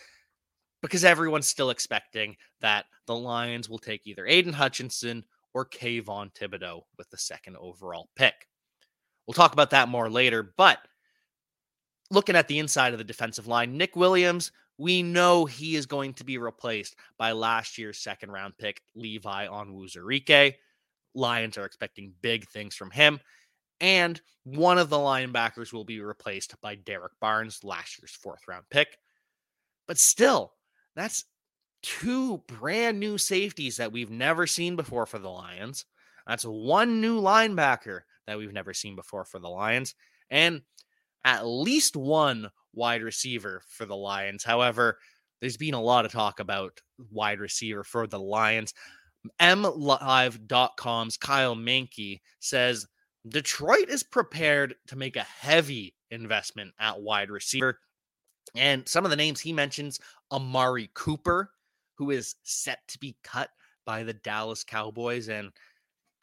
because 0.82 1.04
everyone's 1.04 1.48
still 1.48 1.72
expecting 1.72 2.36
that 2.62 2.86
the 3.08 3.16
Lions 3.16 3.68
will 3.68 3.80
take 3.80 4.06
either 4.06 4.28
Aidan 4.28 4.54
Hutchinson 4.54 5.24
or 5.56 5.66
Kayvon 5.66 6.32
Thibodeaux 6.36 6.82
with 6.98 7.10
the 7.10 7.18
second 7.18 7.58
overall 7.58 8.10
pick. 8.16 8.36
We'll 9.26 9.34
talk 9.34 9.54
about 9.54 9.72
that 9.72 9.90
more 9.90 10.12
later, 10.12 10.54
but 10.58 10.78
looking 12.12 12.36
at 12.36 12.48
the 12.48 12.60
inside 12.60 12.94
of 12.94 13.00
the 13.00 13.04
defensive 13.04 13.48
line, 13.48 13.78
Nick 13.78 13.96
Williams, 13.96 14.52
we 14.78 15.04
know 15.04 15.46
he 15.46 15.76
is 15.76 15.86
going 15.86 16.14
to 16.16 16.24
be 16.24 16.38
replaced 16.38 16.96
by 17.18 17.32
last 17.32 17.78
year's 17.78 18.00
second 18.00 18.32
round 18.32 18.58
pick, 18.58 18.82
Levi 18.96 19.48
Onwuzurike. 19.48 20.56
Lions 21.14 21.58
are 21.58 21.66
expecting 21.66 22.14
big 22.22 22.48
things 22.50 22.76
from 22.76 22.92
him. 22.92 23.20
And 23.80 24.20
one 24.44 24.78
of 24.78 24.90
the 24.90 24.98
linebackers 24.98 25.74
will 25.74 25.86
be 25.86 26.02
replaced 26.02 26.60
by 26.62 26.76
Derrick 26.76 27.14
Barnes, 27.20 27.64
last 27.64 28.00
year's 28.00 28.12
fourth 28.12 28.42
round 28.48 28.66
pick. 28.70 28.98
But 29.88 29.98
still, 29.98 30.54
that's 30.96 31.26
two 31.82 32.42
brand 32.48 33.00
new 33.00 33.18
safeties 33.18 33.78
that 33.78 33.92
we've 33.92 34.10
never 34.10 34.48
seen 34.48 34.76
before 34.76 35.06
for 35.06 35.20
the 35.20 35.30
Lions. 35.30 35.86
That's 36.28 36.44
one 36.44 37.02
new 37.02 37.22
linebacker 37.22 38.02
that 38.28 38.38
we've 38.38 38.54
never 38.54 38.74
seen 38.74 38.96
before 38.96 39.26
for 39.26 39.40
the 39.40 39.50
Lions. 39.50 39.94
And 40.30 40.62
at 41.24 41.46
least 41.46 41.96
one 41.96 42.50
wide 42.76 43.02
receiver 43.02 43.62
for 43.68 43.86
the 43.86 43.96
Lions. 43.96 44.44
However, 44.44 45.00
there's 45.42 45.58
been 45.58 45.74
a 45.74 45.82
lot 45.82 46.06
of 46.06 46.12
talk 46.12 46.40
about 46.40 46.80
wide 47.12 47.40
receiver 47.40 47.84
for 47.84 48.08
the 48.08 48.20
Lions. 48.20 48.74
MLive.com's 49.40 51.18
Kyle 51.18 51.56
Meinke 51.56 52.22
says 52.40 52.86
Detroit 53.28 53.90
is 53.90 54.04
prepared 54.04 54.76
to 54.88 54.96
make 54.96 55.16
a 55.16 55.24
heavy 55.24 55.96
investment 56.12 56.72
at 56.80 57.02
wide 57.02 57.32
receiver. 57.32 57.80
And 58.56 58.88
some 58.88 59.04
of 59.04 59.12
the 59.12 59.18
names 59.18 59.42
he 59.42 59.52
mentions 59.52 60.00
Amari 60.32 60.90
Cooper, 60.94 61.52
who 61.96 62.12
is 62.12 62.36
set 62.44 62.80
to 62.90 63.00
be 63.00 63.18
cut 63.24 63.50
by 63.86 64.04
the 64.04 64.14
Dallas 64.14 64.64
Cowboys. 64.64 65.30
And 65.30 65.52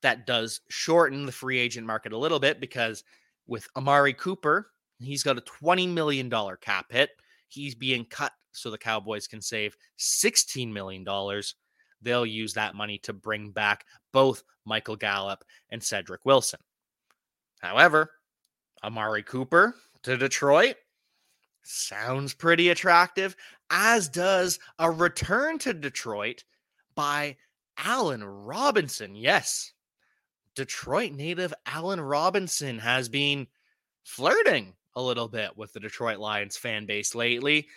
that 0.02 0.26
does 0.26 0.60
shorten 0.68 1.26
the 1.26 1.32
free 1.32 1.58
agent 1.58 1.86
market 1.86 2.12
a 2.12 2.18
little 2.18 2.40
bit 2.40 2.60
because 2.60 3.04
with 3.46 3.68
Amari 3.76 4.14
Cooper, 4.14 4.71
he's 5.04 5.22
got 5.22 5.38
a 5.38 5.42
$20 5.42 5.88
million 5.88 6.30
cap 6.60 6.86
hit. 6.90 7.10
He's 7.48 7.74
being 7.74 8.04
cut 8.06 8.32
so 8.52 8.70
the 8.70 8.78
Cowboys 8.78 9.26
can 9.26 9.40
save 9.40 9.76
$16 9.98 10.72
million. 10.72 11.04
They'll 12.02 12.26
use 12.26 12.54
that 12.54 12.74
money 12.74 12.98
to 12.98 13.12
bring 13.12 13.50
back 13.50 13.84
both 14.12 14.42
Michael 14.64 14.96
Gallup 14.96 15.44
and 15.70 15.82
Cedric 15.82 16.24
Wilson. 16.24 16.60
However, 17.60 18.10
Amari 18.82 19.22
Cooper 19.22 19.74
to 20.02 20.16
Detroit 20.16 20.76
sounds 21.62 22.34
pretty 22.34 22.70
attractive, 22.70 23.36
as 23.70 24.08
does 24.08 24.58
a 24.78 24.90
return 24.90 25.58
to 25.58 25.72
Detroit 25.72 26.44
by 26.94 27.36
Allen 27.78 28.24
Robinson. 28.24 29.14
Yes, 29.14 29.72
Detroit 30.54 31.12
native 31.12 31.54
Allen 31.66 32.00
Robinson 32.00 32.78
has 32.78 33.08
been 33.08 33.46
flirting 34.04 34.74
a 34.94 35.02
little 35.02 35.28
bit 35.28 35.56
with 35.56 35.72
the 35.72 35.80
Detroit 35.80 36.18
Lions 36.18 36.56
fan 36.56 36.86
base 36.86 37.14
lately. 37.14 37.68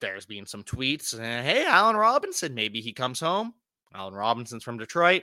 There's 0.00 0.26
been 0.26 0.46
some 0.46 0.62
tweets. 0.62 1.14
Uh, 1.14 1.42
hey, 1.42 1.64
Allen 1.66 1.96
Robinson, 1.96 2.54
maybe 2.54 2.80
he 2.80 2.92
comes 2.92 3.20
home. 3.20 3.54
Allen 3.94 4.14
Robinson's 4.14 4.64
from 4.64 4.78
Detroit. 4.78 5.22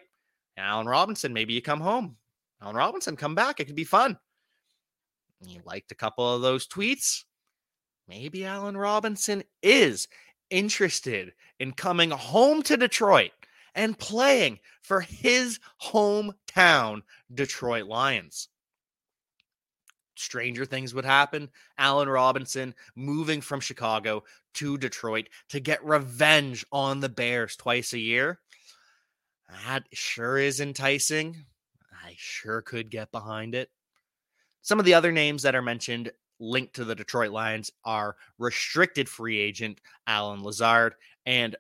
Allen 0.57 0.87
Robinson, 0.87 1.33
maybe 1.33 1.53
you 1.53 1.61
come 1.61 1.81
home. 1.81 2.17
Allen 2.61 2.75
Robinson, 2.75 3.15
come 3.15 3.35
back. 3.35 3.59
It 3.59 3.65
could 3.65 3.75
be 3.75 3.83
fun. 3.83 4.17
You 5.45 5.61
liked 5.65 5.91
a 5.91 5.95
couple 5.95 6.33
of 6.33 6.41
those 6.41 6.67
tweets. 6.67 7.23
Maybe 8.07 8.45
Allen 8.45 8.77
Robinson 8.77 9.43
is 9.63 10.07
interested 10.49 11.33
in 11.59 11.71
coming 11.71 12.11
home 12.11 12.61
to 12.63 12.77
Detroit 12.77 13.31
and 13.73 13.97
playing 13.97 14.59
for 14.81 15.01
his 15.01 15.59
hometown, 15.81 17.01
Detroit 17.33 17.85
Lions. 17.85 18.49
Stranger 20.21 20.65
things 20.65 20.93
would 20.93 21.05
happen. 21.05 21.49
Allen 21.77 22.07
Robinson 22.07 22.73
moving 22.95 23.41
from 23.41 23.59
Chicago 23.59 24.23
to 24.55 24.77
Detroit 24.77 25.29
to 25.49 25.59
get 25.59 25.83
revenge 25.83 26.65
on 26.71 26.99
the 26.99 27.09
Bears 27.09 27.55
twice 27.55 27.93
a 27.93 27.99
year. 27.99 28.39
That 29.65 29.83
sure 29.91 30.37
is 30.37 30.59
enticing. 30.59 31.45
I 32.05 32.13
sure 32.17 32.61
could 32.61 32.89
get 32.89 33.11
behind 33.11 33.55
it. 33.55 33.69
Some 34.61 34.79
of 34.79 34.85
the 34.85 34.93
other 34.93 35.11
names 35.11 35.41
that 35.43 35.55
are 35.55 35.61
mentioned 35.61 36.11
linked 36.39 36.75
to 36.75 36.85
the 36.85 36.95
Detroit 36.95 37.31
Lions 37.31 37.71
are 37.85 38.15
restricted 38.37 39.07
free 39.07 39.39
agent 39.39 39.81
Allen 40.07 40.43
Lazard 40.43 40.95
and 41.25 41.55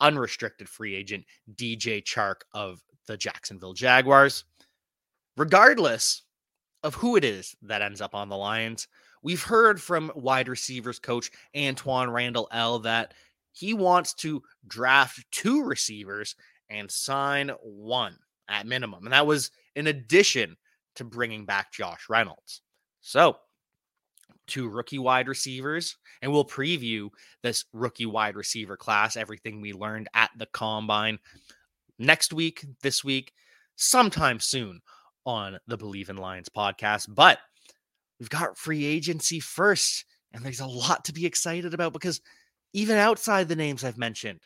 unrestricted 0.00 0.68
free 0.68 0.94
agent 0.94 1.24
DJ 1.54 2.02
Chark 2.02 2.42
of 2.52 2.82
the 3.06 3.16
Jacksonville 3.16 3.74
Jaguars. 3.74 4.44
Regardless 5.36 6.22
of 6.82 6.94
who 6.94 7.16
it 7.16 7.24
is 7.24 7.54
that 7.62 7.82
ends 7.82 8.00
up 8.00 8.14
on 8.14 8.28
the 8.28 8.36
Lions, 8.36 8.88
we've 9.22 9.42
heard 9.42 9.80
from 9.80 10.12
wide 10.14 10.48
receivers 10.48 10.98
coach 10.98 11.30
Antwaan 11.54 12.12
Randle 12.12 12.48
El 12.52 12.80
that 12.80 13.14
he 13.52 13.74
wants 13.74 14.14
to 14.14 14.42
draft 14.66 15.24
two 15.30 15.62
receivers 15.62 16.34
and 16.70 16.90
sign 16.90 17.50
one 17.62 18.16
at 18.48 18.66
minimum. 18.66 19.04
And 19.04 19.12
that 19.12 19.26
was 19.26 19.50
in 19.76 19.86
addition 19.86 20.56
to 20.96 21.04
bringing 21.04 21.44
back 21.44 21.72
Josh 21.72 22.06
Reynolds. 22.08 22.62
So, 23.00 23.36
two 24.46 24.68
rookie 24.68 24.98
wide 24.98 25.28
receivers, 25.28 25.96
and 26.20 26.32
we'll 26.32 26.44
preview 26.44 27.10
this 27.42 27.64
rookie 27.72 28.06
wide 28.06 28.36
receiver 28.36 28.76
class, 28.76 29.16
everything 29.16 29.60
we 29.60 29.72
learned 29.72 30.08
at 30.14 30.30
the 30.36 30.46
combine 30.46 31.18
next 31.98 32.32
week, 32.32 32.64
this 32.82 33.04
week, 33.04 33.32
sometime 33.76 34.40
soon 34.40 34.80
on 35.24 35.58
the 35.66 35.78
Bleav 35.78 36.08
in 36.08 36.16
Lions 36.16 36.48
podcast. 36.48 37.06
But 37.08 37.38
we've 38.18 38.30
got 38.30 38.58
free 38.58 38.84
agency 38.84 39.40
first, 39.40 40.04
and 40.32 40.44
there's 40.44 40.60
a 40.60 40.66
lot 40.66 41.04
to 41.06 41.12
be 41.12 41.26
excited 41.26 41.74
about 41.74 41.92
because 41.92 42.20
even 42.72 42.96
outside 42.96 43.48
the 43.48 43.56
names 43.56 43.84
I've 43.84 43.98
mentioned, 43.98 44.40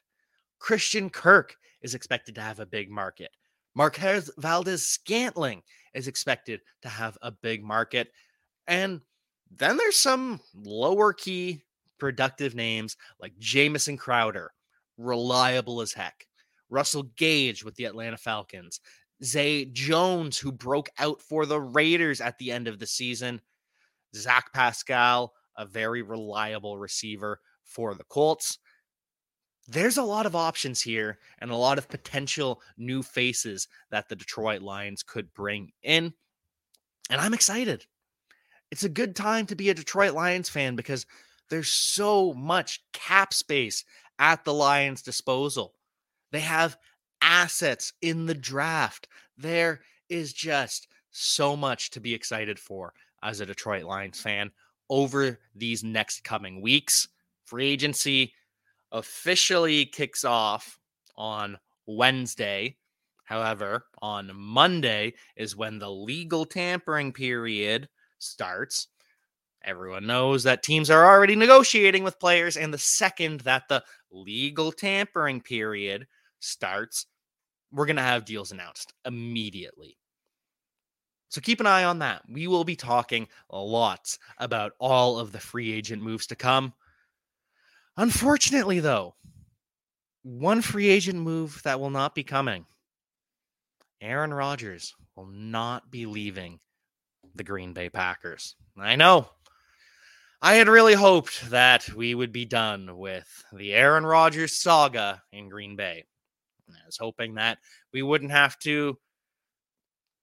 Christian 0.59 1.11
Kirk 1.11 1.55
is 1.83 1.95
expected 1.95 2.35
to 2.35 2.41
have 2.41 2.61
a 2.61 2.67
big 2.67 2.91
market. 2.91 3.31
Marquez 3.75 4.31
Valdes 4.39 4.87
Scantling 4.87 5.63
is 5.95 6.09
expected 6.09 6.61
to 6.83 6.89
have 6.89 7.19
a 7.23 7.31
big 7.31 7.63
market. 7.63 8.09
And 8.67 9.01
then 9.55 9.77
there's 9.77 9.97
some 9.97 10.41
lower 10.55 11.13
key 11.13 11.63
productive 11.99 12.55
names 12.55 12.97
like 13.21 13.39
Jamison 13.39 13.97
Crowder, 13.97 14.51
reliable 14.97 15.81
as 15.81 15.93
heck. 15.93 16.27
Russell 16.69 17.05
Gage 17.17 17.65
with 17.65 17.77
the 17.77 17.85
Atlanta 17.85 18.17
Falcons. 18.17 18.81
Zay 19.25 19.65
Jones, 19.65 20.39
who 20.39 20.53
broke 20.53 20.91
out 20.99 21.21
for 21.21 21.47
the 21.47 21.61
Raiders 21.61 22.21
at 22.21 22.39
the 22.39 22.53
end 22.53 22.69
of 22.69 22.79
the 22.79 22.87
season. 22.87 23.41
Zach 24.15 24.53
Pascal, 24.53 25.33
a 25.57 25.67
very 25.67 26.03
reliable 26.03 26.79
receiver 26.79 27.41
for 27.65 27.95
the 27.95 28.05
Colts. 28.05 28.59
There's 29.69 29.97
a 29.97 30.03
lot 30.03 30.27
of 30.27 30.37
options 30.37 30.81
here 30.81 31.19
and 31.39 31.51
a 31.51 31.57
lot 31.57 31.79
of 31.79 31.89
potential 31.89 32.63
new 32.77 33.03
faces 33.03 33.67
that 33.91 34.09
the 34.09 34.17
Detroit 34.17 34.63
Lions 34.63 35.03
could 35.03 35.35
bring 35.35 35.73
in. 35.83 36.13
And 37.11 37.21
I'm 37.21 37.35
excited 37.35 37.87
it's 38.71 38.85
a 38.85 38.89
good 38.89 39.15
time 39.15 39.47
to 39.47 39.55
be 39.55 39.71
a 39.71 39.75
Detroit 39.75 40.15
Lions 40.15 40.49
fan 40.49 40.77
because 40.77 41.07
there's 41.51 41.69
so 41.69 42.33
much 42.35 42.83
cap 42.93 43.33
space 43.33 43.85
at 44.19 44.45
the 44.45 44.55
Lions' 44.55 45.03
disposal. 45.03 45.75
They 46.33 46.41
have 46.41 46.77
assets 47.21 47.93
in 48.03 48.27
the 48.27 48.35
draft. 48.35 49.09
There 49.37 49.81
is 50.09 50.33
just 50.33 50.89
so 51.11 51.57
much 51.57 51.91
to 51.91 52.01
be 52.01 52.15
excited 52.15 52.59
for 52.59 52.93
as 53.23 53.41
a 53.41 53.47
Detroit 53.47 53.85
Lions 53.85 54.21
fan 54.21 54.51
over 54.89 55.39
these 55.55 55.83
next 55.83 56.25
coming 56.25 56.61
weeks. 56.61 57.09
Free 57.45 57.69
agency 57.69 58.33
officially 58.93 59.87
kicks 59.87 60.25
off 60.25 60.79
on 61.17 61.59
Wednesday. 61.87 62.77
However, 63.25 63.87
on 64.01 64.31
Monday 64.35 65.15
is 65.37 65.57
when 65.57 65.79
the 65.79 65.91
legal 65.91 66.45
tampering 66.45 67.13
period 67.13 67.89
starts, 68.19 68.89
everyone 69.65 70.07
knows 70.07 70.45
that 70.45 70.63
teams 70.63 70.91
are 70.91 71.07
already 71.07 71.35
negotiating 71.35 72.05
with 72.05 72.21
players. 72.21 72.57
And 72.57 72.73
the 72.73 72.79
second 72.79 73.41
that 73.41 73.65
the 73.69 73.83
legal 74.13 74.71
tampering 74.71 75.41
period 75.41 76.07
starts, 76.47 77.07
we're 77.73 77.87
going 77.87 77.97
to 77.97 78.03
have 78.03 78.25
deals 78.25 78.53
announced 78.53 78.93
immediately. 79.05 79.99
So 81.29 81.41
keep 81.41 81.61
an 81.61 81.67
eye 81.67 81.85
on 81.85 81.99
that. 81.99 82.23
We 82.29 82.47
will 82.47 82.65
be 82.65 82.77
talking 82.77 83.29
lots 83.51 84.19
about 84.39 84.73
all 84.79 85.19
of 85.19 85.33
the 85.33 85.41
free 85.41 85.73
agent 85.73 86.03
moves 86.03 86.29
to 86.29 86.37
come. 86.37 86.73
Unfortunately, 87.97 88.81
though, 88.81 89.15
one 90.23 90.63
free 90.63 90.89
agent 90.89 91.19
move 91.19 91.61
that 91.65 91.81
will 91.81 91.91
not 91.91 92.15
be 92.15 92.25
coming 92.25 92.67
Aaron 94.01 94.33
Rodgers 94.33 94.95
will 95.15 95.27
not 95.27 95.91
be 95.91 96.07
leaving 96.07 96.61
the 97.35 97.45
Green 97.45 97.73
Bay 97.73 97.89
Packers. 97.89 98.55
I 98.79 98.97
know. 98.97 99.29
I 100.43 100.55
had 100.55 100.69
really 100.69 100.93
hoped 100.95 101.51
that 101.51 101.89
we 101.95 102.15
would 102.15 102.31
be 102.31 102.45
done 102.45 102.99
with 102.99 103.45
the 103.53 103.73
Aaron 103.73 104.05
Rodgers 104.05 104.53
saga 104.53 105.23
in 105.33 105.49
Green 105.49 105.77
Bay. 105.77 106.05
I 106.71 106.87
was 106.87 106.99
hoping 106.99 107.35
that 107.35 107.59
we 107.93 108.03
wouldn't 108.03 108.31
have 108.31 108.59
to 108.61 108.99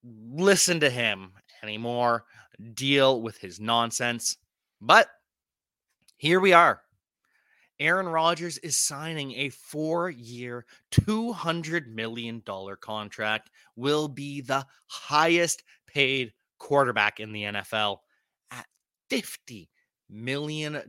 listen 0.04 0.80
to 0.82 0.90
him 0.90 1.32
anymore, 1.62 2.26
deal 2.74 3.22
with 3.22 3.38
his 3.38 3.60
nonsense. 3.60 4.38
But 4.82 5.08
here 6.18 6.40
we 6.40 6.54
are. 6.54 6.82
Aaron 7.80 8.08
Rodgers 8.08 8.58
is 8.60 8.78
signing 8.78 9.34
a 9.34 9.50
four 9.50 10.10
year, 10.10 10.66
$200 10.92 11.88
million 11.88 12.42
contract, 12.80 13.50
will 13.76 14.08
be 14.08 14.42
the 14.42 14.66
highest 14.88 15.64
paid 15.88 16.34
quarterback 16.60 17.20
in 17.20 17.32
the 17.32 17.44
NFL 17.44 17.98
at 18.52 18.66
$50 19.10 19.68
million 20.10 20.82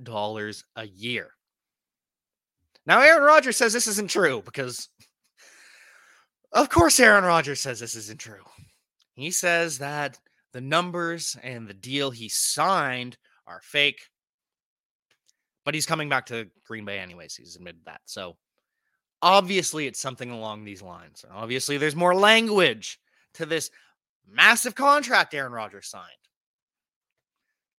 a 0.76 0.86
year. 0.86 1.30
Now, 2.86 3.00
Aaron 3.00 3.22
Rodgers 3.22 3.56
says 3.56 3.72
this 3.72 3.88
isn't 3.88 4.10
true 4.10 4.42
because, 4.44 4.88
of 6.54 6.68
course, 6.70 6.98
Aaron 6.98 7.24
Rodgers 7.24 7.60
says 7.60 7.80
this 7.80 7.96
isn't 7.96 8.20
true. 8.20 8.44
He 9.14 9.30
says 9.30 9.78
that 9.78 10.18
the 10.52 10.60
numbers 10.60 11.36
and 11.42 11.68
the 11.68 11.74
deal 11.74 12.10
he 12.10 12.28
signed 12.28 13.16
are 13.46 13.60
fake, 13.62 14.08
but 15.64 15.74
he's 15.74 15.86
coming 15.86 16.08
back 16.08 16.26
to 16.26 16.48
Green 16.66 16.84
Bay 16.84 16.98
anyways. 16.98 17.36
He's 17.36 17.56
admitted 17.56 17.80
that. 17.84 18.00
So, 18.06 18.36
obviously, 19.20 19.86
it's 19.86 20.00
something 20.00 20.30
along 20.30 20.64
these 20.64 20.82
lines. 20.82 21.24
Obviously, 21.30 21.76
there's 21.76 21.96
more 21.96 22.14
language 22.14 22.98
to 23.34 23.46
this 23.46 23.70
Massive 24.30 24.74
contract 24.74 25.34
Aaron 25.34 25.52
Rodgers 25.52 25.88
signed. 25.88 26.10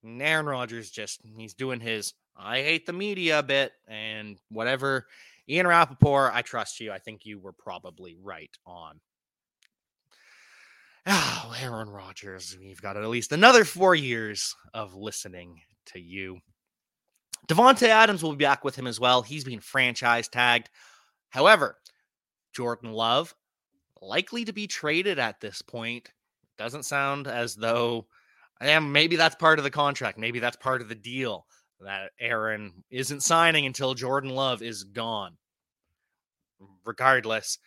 And 0.04 0.22
Aaron 0.22 0.46
Rodgers 0.46 0.92
just 0.92 1.22
he's 1.38 1.54
doing 1.54 1.80
his 1.80 2.14
I 2.38 2.62
hate 2.62 2.86
the 2.86 2.94
media 2.94 3.42
bit 3.42 3.72
and 3.88 4.38
whatever. 4.50 5.08
Ian 5.48 5.68
Rapoport, 5.68 6.32
I 6.34 6.42
trust 6.42 6.80
you. 6.80 6.92
I 6.92 7.00
think 7.00 7.26
you 7.26 7.40
were 7.40 7.54
probably 7.54 8.16
right 8.22 8.56
on. 8.66 9.00
Oh, 11.08 11.54
Aaron 11.62 11.90
Rodgers, 11.90 12.58
we've 12.60 12.82
got 12.82 12.98
at 12.98 13.08
least 13.08 13.32
another 13.32 13.64
four 13.64 13.94
years 13.94 14.56
of 14.74 14.96
listening 14.96 15.62
to 15.88 16.00
you. 16.00 16.40
Davante 17.48 17.88
Adams 17.88 18.24
will 18.24 18.36
be 18.36 18.44
back 18.44 18.64
with 18.64 18.76
him 18.76 18.88
as 18.88 19.00
well. 19.00 19.22
He's 19.22 19.44
being 19.44 19.60
franchise 19.60 20.28
tagged. 20.28 20.72
However, 21.30 21.78
Jordan 22.54 22.92
Love 22.92 23.36
likely 24.02 24.46
to 24.46 24.54
be 24.54 24.66
traded 24.66 25.20
at 25.20 25.42
this 25.42 25.62
point 25.62 26.10
doesn't 26.58 26.84
sound 26.84 27.28
as 27.28 27.56
though 27.56 28.08
and 28.62 28.94
maybe 28.94 29.16
that's 29.16 29.36
part 29.36 29.60
of 29.60 29.64
the 29.64 29.72
contract. 29.72 30.18
Maybe 30.18 30.40
that's 30.40 30.56
part 30.58 30.82
of 30.82 30.88
the 30.88 30.96
deal 30.96 31.46
that 31.82 32.12
Aaron 32.20 32.84
isn't 32.90 33.24
signing 33.24 33.66
until 33.66 33.94
Jordan 33.94 34.32
Love 34.32 34.62
is 34.62 34.84
gone. 34.84 35.38
Regardless, 36.86 37.58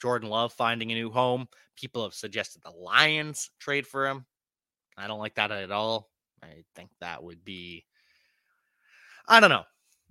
Jordan 0.00 0.30
Love 0.30 0.52
finding 0.52 0.90
a 0.90 0.94
new 0.94 1.10
home. 1.10 1.48
People 1.76 2.02
have 2.02 2.14
suggested 2.14 2.62
the 2.62 2.70
Lions 2.70 3.50
trade 3.58 3.86
for 3.86 4.06
him. 4.06 4.24
I 4.96 5.06
don't 5.06 5.18
like 5.18 5.34
that 5.36 5.50
at 5.50 5.70
all. 5.70 6.08
I 6.42 6.64
think 6.74 6.90
that 7.00 7.22
would 7.22 7.44
be, 7.44 7.84
I 9.26 9.40
don't 9.40 9.50
know. 9.50 9.64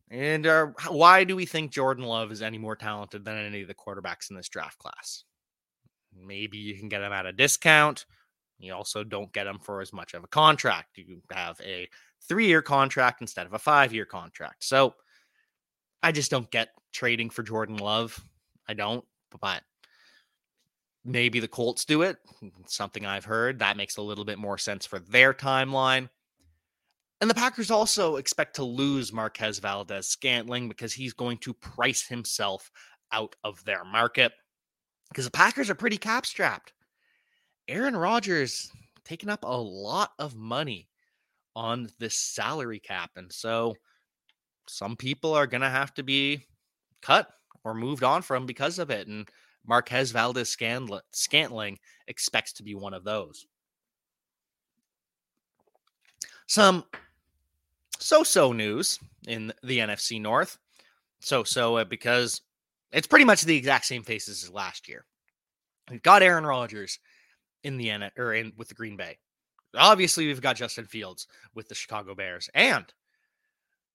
And 0.09 0.47
uh, 0.47 0.67
why 0.87 1.23
do 1.23 1.35
we 1.35 1.45
think 1.45 1.71
Jordan 1.71 2.05
Love 2.05 2.31
is 2.31 2.41
any 2.41 2.57
more 2.57 2.75
talented 2.75 3.25
than 3.25 3.37
any 3.37 3.61
of 3.61 3.67
the 3.67 3.73
quarterbacks 3.73 4.29
in 4.29 4.35
this 4.35 4.49
draft 4.49 4.77
class? 4.77 5.23
Maybe 6.15 6.57
you 6.57 6.77
can 6.77 6.89
get 6.89 7.01
him 7.01 7.11
at 7.11 7.25
a 7.25 7.33
discount. 7.33 8.05
You 8.59 8.73
also 8.73 9.03
don't 9.03 9.33
get 9.33 9.47
him 9.47 9.59
for 9.59 9.81
as 9.81 9.93
much 9.93 10.13
of 10.13 10.23
a 10.23 10.27
contract. 10.27 10.97
You 10.97 11.21
have 11.31 11.59
a 11.63 11.87
three 12.27 12.47
year 12.47 12.61
contract 12.61 13.21
instead 13.21 13.45
of 13.45 13.53
a 13.53 13.59
five 13.59 13.93
year 13.93 14.05
contract. 14.05 14.63
So 14.63 14.95
I 16.03 16.11
just 16.11 16.31
don't 16.31 16.49
get 16.51 16.69
trading 16.93 17.29
for 17.29 17.43
Jordan 17.43 17.77
Love. 17.77 18.21
I 18.67 18.73
don't, 18.73 19.03
but 19.39 19.63
maybe 21.05 21.39
the 21.39 21.47
Colts 21.47 21.85
do 21.85 22.01
it. 22.01 22.17
Something 22.65 23.05
I've 23.05 23.25
heard 23.25 23.59
that 23.59 23.77
makes 23.77 23.97
a 23.97 24.01
little 24.01 24.25
bit 24.25 24.37
more 24.37 24.57
sense 24.57 24.85
for 24.85 24.99
their 24.99 25.33
timeline. 25.33 26.09
And 27.19 27.29
the 27.29 27.35
Packers 27.35 27.71
also 27.71 28.17
expect 28.17 28.55
to 28.57 28.63
lose 28.63 29.11
Marquez 29.11 29.57
Valdes 29.57 30.07
Scantling 30.07 30.67
because 30.67 30.93
he's 30.93 31.13
going 31.13 31.39
to 31.39 31.53
price 31.53 32.05
himself 32.07 32.69
out 33.11 33.35
of 33.43 33.63
their 33.65 33.83
market 33.83 34.33
because 35.09 35.25
the 35.25 35.31
Packers 35.31 35.69
are 35.69 35.75
pretty 35.75 35.97
cap 35.97 36.25
strapped. 36.25 36.73
Aaron 37.67 37.95
Rodgers 37.95 38.69
taking 39.03 39.29
up 39.29 39.43
a 39.43 39.57
lot 39.57 40.11
of 40.19 40.35
money 40.35 40.89
on 41.57 41.89
this 41.97 42.19
salary 42.19 42.79
cap. 42.79 43.09
And 43.15 43.33
so 43.33 43.75
some 44.67 44.95
people 44.95 45.33
are 45.33 45.47
going 45.47 45.61
to 45.61 45.69
have 45.69 45.91
to 45.95 46.03
be 46.03 46.45
cut 47.01 47.27
or 47.63 47.73
moved 47.73 48.03
on 48.03 48.21
from 48.21 48.45
because 48.45 48.77
of 48.77 48.91
it. 48.91 49.07
And 49.07 49.27
Marquez 49.65 50.11
Valdes 50.11 50.55
Scantling 51.11 51.79
expects 52.07 52.53
to 52.53 52.63
be 52.63 52.75
one 52.75 52.93
of 52.93 53.03
those. 53.03 53.47
Some 56.45 56.85
so 57.99 58.23
so 58.23 58.53
news 58.53 58.99
in 59.27 59.51
the 59.63 59.79
NFC 59.79 60.21
North. 60.21 60.59
So 61.19 61.43
so 61.43 61.77
uh, 61.77 61.83
because 61.83 62.41
it's 62.91 63.07
pretty 63.07 63.25
much 63.25 63.41
the 63.41 63.57
exact 63.57 63.85
same 63.85 64.03
faces 64.03 64.43
as 64.43 64.51
last 64.51 64.87
year. 64.87 65.05
We've 65.89 66.03
got 66.03 66.21
Aaron 66.21 66.45
Rodgers 66.45 66.99
in 67.63 67.77
the 67.77 67.89
N 67.89 68.11
or 68.15 68.33
in 68.33 68.53
with 68.55 68.69
the 68.69 68.75
Green 68.75 68.95
Bay. 68.95 69.17
Obviously, 69.75 70.27
we've 70.27 70.41
got 70.41 70.55
Justin 70.55 70.85
Fields 70.85 71.27
with 71.53 71.67
the 71.67 71.75
Chicago 71.75 72.15
Bears. 72.15 72.49
And 72.53 72.85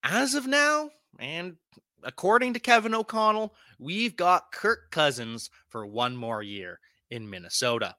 as 0.02 0.34
of 0.34 0.46
now, 0.46 0.90
and 1.18 1.56
according 2.02 2.54
to 2.54 2.60
Kevin 2.60 2.94
O'Connell, 2.94 3.54
we've 3.78 4.16
got 4.16 4.52
Kirk 4.52 4.90
Cousins 4.90 5.50
for 5.68 5.86
one 5.86 6.16
more 6.16 6.42
year 6.42 6.80
in 7.10 7.28
Minnesota. 7.28 7.96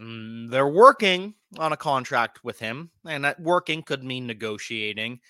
Mm, 0.00 0.50
they're 0.50 0.68
working 0.68 1.34
on 1.58 1.72
a 1.72 1.76
contract 1.76 2.44
with 2.44 2.58
him, 2.58 2.90
and 3.04 3.24
that 3.24 3.40
working 3.40 3.82
could 3.82 4.04
mean 4.04 4.26
negotiating, 4.26 5.20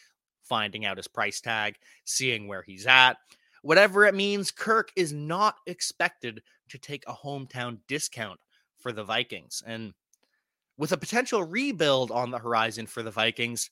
finding 0.43 0.85
out 0.85 0.99
his 0.99 1.09
price 1.09 1.41
tag, 1.41 1.77
seeing 2.05 2.47
where 2.47 2.63
he's 2.63 2.87
at. 2.87 3.17
Whatever 3.63 4.05
it 4.07 4.15
means, 4.15 4.51
Kirk 4.51 4.91
is 4.95 5.13
not 5.13 5.57
expected 5.67 6.43
to 6.69 6.79
take 6.79 7.05
a 7.07 7.15
hometown 7.15 7.79
discount 7.89 8.39
for 8.79 8.93
the 8.93 9.05
Vikings. 9.05 9.63
And 9.67 9.95
with 10.79 10.93
a 10.93 10.97
potential 10.97 11.43
rebuild 11.43 12.11
on 12.11 12.31
the 12.31 12.39
horizon 12.39 12.87
for 12.87 13.03
the 13.03 13.11
Vikings, 13.11 13.71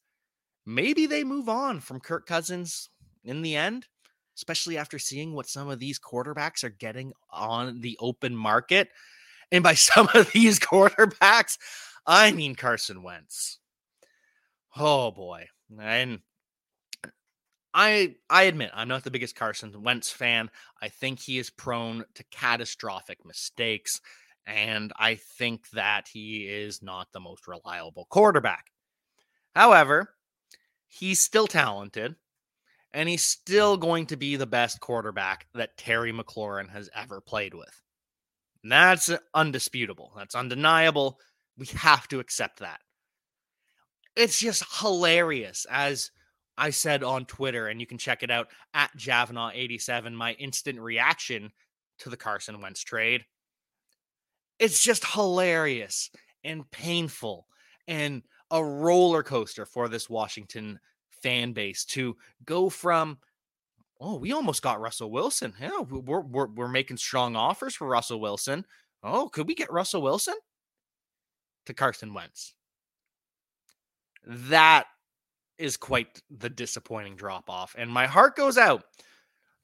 maybe 0.66 1.06
they 1.06 1.24
move 1.24 1.48
on 1.48 1.80
from 1.80 2.00
Kirk 2.00 2.26
Cousins 2.26 2.90
in 3.24 3.42
the 3.42 3.56
end, 3.56 3.86
especially 4.36 4.76
after 4.76 4.98
seeing 4.98 5.32
what 5.32 5.48
some 5.48 5.70
of 5.70 5.78
these 5.78 6.00
quarterbacks 6.00 6.64
are 6.64 6.70
getting 6.70 7.12
on 7.30 7.80
the 7.80 7.96
open 8.00 8.36
market. 8.36 8.88
And 9.52 9.62
by 9.62 9.74
some 9.74 10.08
of 10.14 10.30
these 10.32 10.58
quarterbacks, 10.58 11.56
I 12.06 12.32
mean 12.32 12.56
Carson 12.56 13.02
Wentz. 13.02 13.60
Oh 14.76 15.12
boy. 15.12 15.46
And 15.80 16.20
I 17.72 18.14
I 18.30 18.44
admit 18.44 18.70
I'm 18.74 18.88
not 18.88 19.04
the 19.04 19.10
biggest 19.10 19.36
Carson 19.36 19.82
Wentz 19.82 20.10
fan. 20.10 20.50
I 20.82 20.88
think 20.88 21.20
he 21.20 21.38
is 21.38 21.50
prone 21.50 22.04
to 22.14 22.24
catastrophic 22.30 23.24
mistakes. 23.24 24.00
And 24.46 24.92
I 24.96 25.16
think 25.16 25.70
that 25.70 26.08
he 26.08 26.46
is 26.48 26.82
not 26.82 27.08
the 27.12 27.20
most 27.20 27.48
reliable 27.48 28.06
quarterback. 28.10 28.66
However, 29.54 30.14
he's 30.86 31.20
still 31.20 31.46
talented 31.46 32.14
and 32.92 33.08
he's 33.08 33.24
still 33.24 33.76
going 33.76 34.06
to 34.06 34.16
be 34.16 34.36
the 34.36 34.46
best 34.46 34.80
quarterback 34.80 35.46
that 35.54 35.76
Terry 35.76 36.12
McLaurin 36.12 36.70
has 36.70 36.88
ever 36.94 37.20
played 37.20 37.54
with. 37.54 37.82
And 38.62 38.72
that's 38.72 39.10
undisputable. 39.34 40.12
That's 40.16 40.34
undeniable. 40.34 41.18
We 41.58 41.66
have 41.66 42.06
to 42.08 42.20
accept 42.20 42.60
that. 42.60 42.80
It's 44.14 44.38
just 44.38 44.64
hilarious, 44.80 45.66
as 45.70 46.10
I 46.56 46.70
said 46.70 47.02
on 47.02 47.26
Twitter, 47.26 47.68
and 47.68 47.80
you 47.80 47.86
can 47.86 47.98
check 47.98 48.22
it 48.22 48.30
out 48.30 48.48
at 48.72 48.96
Javanaugh87, 48.96 50.12
my 50.14 50.32
instant 50.32 50.80
reaction 50.80 51.50
to 51.98 52.10
the 52.10 52.16
Carson 52.16 52.60
Wentz 52.60 52.82
trade 52.82 53.24
it's 54.58 54.82
just 54.82 55.04
hilarious 55.04 56.10
and 56.44 56.70
painful 56.70 57.46
and 57.88 58.22
a 58.50 58.64
roller 58.64 59.22
coaster 59.22 59.66
for 59.66 59.88
this 59.88 60.08
Washington 60.08 60.78
fan 61.22 61.52
base 61.52 61.84
to 61.84 62.16
go 62.44 62.68
from 62.68 63.18
oh 64.00 64.16
we 64.16 64.32
almost 64.32 64.62
got 64.62 64.80
Russell 64.80 65.10
Wilson. 65.10 65.54
Yeah 65.60 65.80
we're, 65.80 66.20
we're, 66.20 66.46
we're 66.46 66.68
making 66.68 66.96
strong 66.98 67.36
offers 67.36 67.74
for 67.74 67.88
Russell 67.88 68.20
Wilson. 68.20 68.64
Oh 69.02 69.28
could 69.28 69.46
we 69.46 69.54
get 69.54 69.72
Russell 69.72 70.02
Wilson? 70.02 70.34
to 71.66 71.74
Carson 71.74 72.14
Wentz. 72.14 72.54
That 74.24 74.86
is 75.58 75.76
quite 75.76 76.22
the 76.30 76.48
disappointing 76.48 77.16
drop 77.16 77.48
off 77.48 77.74
and 77.78 77.90
my 77.90 78.06
heart 78.06 78.36
goes 78.36 78.58
out 78.58 78.84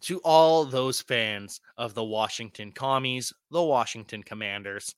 to 0.02 0.18
all 0.24 0.64
those 0.64 1.00
fans 1.00 1.60
of 1.76 1.94
the 1.94 2.04
Washington 2.04 2.72
Commies, 2.72 3.32
the 3.50 3.62
Washington 3.62 4.22
Commanders. 4.22 4.94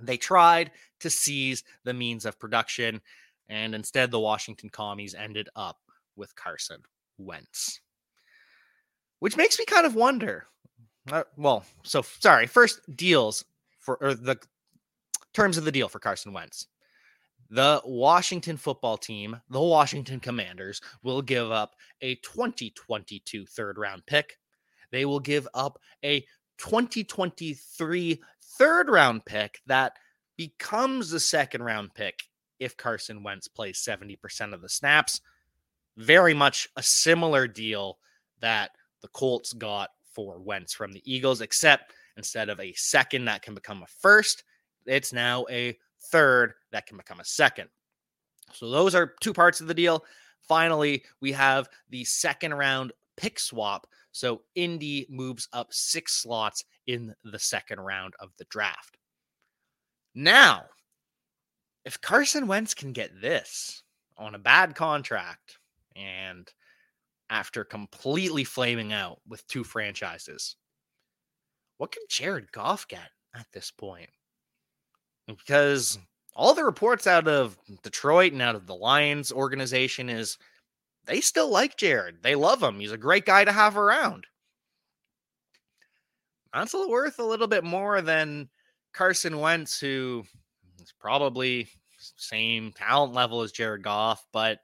They 0.00 0.16
tried 0.16 0.70
to 1.00 1.10
seize 1.10 1.62
the 1.84 1.94
means 1.94 2.24
of 2.24 2.38
production, 2.38 3.00
and 3.48 3.74
instead, 3.74 4.10
the 4.10 4.20
Washington 4.20 4.70
Commies 4.70 5.14
ended 5.14 5.48
up 5.54 5.78
with 6.16 6.34
Carson 6.34 6.82
Wentz. 7.18 7.80
Which 9.20 9.36
makes 9.36 9.58
me 9.58 9.64
kind 9.66 9.86
of 9.86 9.94
wonder. 9.94 10.46
Uh, 11.10 11.24
well, 11.36 11.64
so 11.82 12.02
sorry, 12.02 12.46
first 12.46 12.80
deals 12.96 13.44
for 13.78 13.96
or 13.96 14.14
the 14.14 14.38
terms 15.32 15.56
of 15.56 15.64
the 15.64 15.72
deal 15.72 15.88
for 15.88 15.98
Carson 15.98 16.32
Wentz. 16.32 16.66
The 17.52 17.82
Washington 17.84 18.56
football 18.56 18.96
team, 18.96 19.38
the 19.50 19.60
Washington 19.60 20.20
Commanders, 20.20 20.80
will 21.02 21.20
give 21.20 21.52
up 21.52 21.74
a 22.00 22.14
2022 22.14 23.44
third 23.44 23.76
round 23.76 24.06
pick. 24.06 24.38
They 24.90 25.04
will 25.04 25.20
give 25.20 25.46
up 25.52 25.78
a 26.02 26.20
2023 26.56 28.22
third 28.58 28.88
round 28.88 29.26
pick 29.26 29.60
that 29.66 29.98
becomes 30.38 31.10
the 31.10 31.20
second 31.20 31.62
round 31.62 31.92
pick 31.92 32.22
if 32.58 32.78
Carson 32.78 33.22
Wentz 33.22 33.48
plays 33.48 33.84
70% 33.86 34.54
of 34.54 34.62
the 34.62 34.68
snaps. 34.70 35.20
Very 35.98 36.32
much 36.32 36.70
a 36.76 36.82
similar 36.82 37.46
deal 37.46 37.98
that 38.40 38.70
the 39.02 39.08
Colts 39.08 39.52
got 39.52 39.90
for 40.14 40.40
Wentz 40.40 40.72
from 40.72 40.90
the 40.90 41.02
Eagles, 41.04 41.42
except 41.42 41.92
instead 42.16 42.48
of 42.48 42.58
a 42.60 42.72
second 42.72 43.26
that 43.26 43.42
can 43.42 43.54
become 43.54 43.82
a 43.82 43.86
first, 44.00 44.44
it's 44.86 45.12
now 45.12 45.44
a 45.50 45.76
third 46.04 46.54
that 46.70 46.86
can 46.86 46.96
become 46.96 47.20
a 47.20 47.24
second. 47.24 47.68
So 48.52 48.68
those 48.68 48.94
are 48.94 49.14
two 49.20 49.32
parts 49.32 49.60
of 49.60 49.66
the 49.66 49.74
deal. 49.74 50.04
Finally, 50.40 51.04
we 51.20 51.32
have 51.32 51.68
the 51.90 52.04
second 52.04 52.54
round 52.54 52.92
pick 53.16 53.38
swap. 53.38 53.86
So 54.12 54.42
Indy 54.54 55.06
moves 55.08 55.48
up 55.52 55.72
six 55.72 56.14
slots 56.14 56.64
in 56.86 57.14
the 57.24 57.38
second 57.38 57.80
round 57.80 58.14
of 58.20 58.30
the 58.36 58.44
draft. 58.44 58.98
Now, 60.14 60.64
if 61.84 62.00
Carson 62.00 62.46
Wentz 62.46 62.74
can 62.74 62.92
get 62.92 63.20
this 63.20 63.82
on 64.18 64.34
a 64.34 64.38
bad 64.38 64.74
contract 64.74 65.58
and 65.96 66.50
after 67.30 67.64
completely 67.64 68.44
flaming 68.44 68.92
out 68.92 69.20
with 69.26 69.46
two 69.46 69.64
franchises, 69.64 70.56
what 71.78 71.92
can 71.92 72.02
Jared 72.08 72.52
Goff 72.52 72.86
get 72.86 73.10
at 73.34 73.46
this 73.52 73.70
point? 73.70 74.10
Because 75.26 75.98
all 76.34 76.54
the 76.54 76.64
reports 76.64 77.06
out 77.06 77.28
of 77.28 77.58
Detroit 77.82 78.32
and 78.32 78.42
out 78.42 78.54
of 78.54 78.66
the 78.66 78.74
Lions 78.74 79.32
organization 79.32 80.08
is 80.08 80.38
they 81.04 81.20
still 81.20 81.50
like 81.50 81.76
Jared. 81.76 82.22
They 82.22 82.34
love 82.34 82.62
him. 82.62 82.80
He's 82.80 82.92
a 82.92 82.98
great 82.98 83.26
guy 83.26 83.44
to 83.44 83.52
have 83.52 83.76
around. 83.76 84.26
That's 86.52 86.74
worth 86.74 87.18
a 87.18 87.24
little 87.24 87.46
bit 87.46 87.64
more 87.64 88.02
than 88.02 88.48
Carson 88.92 89.38
Wentz, 89.38 89.80
who 89.80 90.24
is 90.80 90.92
probably 90.98 91.68
same 92.16 92.72
talent 92.72 93.14
level 93.14 93.42
as 93.42 93.52
Jared 93.52 93.82
Goff, 93.82 94.26
but 94.32 94.58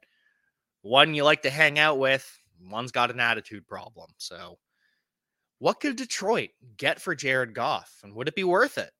one 0.83 1.14
you 1.14 1.25
like 1.25 1.42
to 1.42 1.51
hang 1.51 1.79
out 1.79 1.99
with, 1.99 2.31
one's 2.71 2.92
got 2.92 3.11
an 3.11 3.21
attitude 3.21 3.66
problem. 3.66 4.11
So, 4.18 4.59
what 5.59 5.81
could 5.81 5.97
Detroit 5.97 6.51
get 6.77 7.01
for 7.01 7.14
Jared 7.14 7.55
Goff? 7.55 7.92
And 8.03 8.14
would 8.14 8.29
it 8.29 8.35
be 8.35 8.44
worth 8.44 8.79
it? 8.79 8.90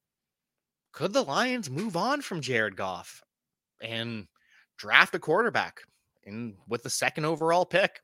Could 0.99 1.13
the 1.13 1.23
Lions 1.23 1.71
move 1.71 1.97
on 1.97 2.23
from 2.23 2.41
Jared 2.41 2.75
Goff 2.75 3.23
and 3.81 4.27
draft 4.79 5.15
a 5.15 5.21
quarterback 5.21 5.83
in 6.25 6.57
with 6.67 6.83
the 6.83 6.91
second 6.91 7.25
overall 7.25 7.65
pick? 7.65 8.01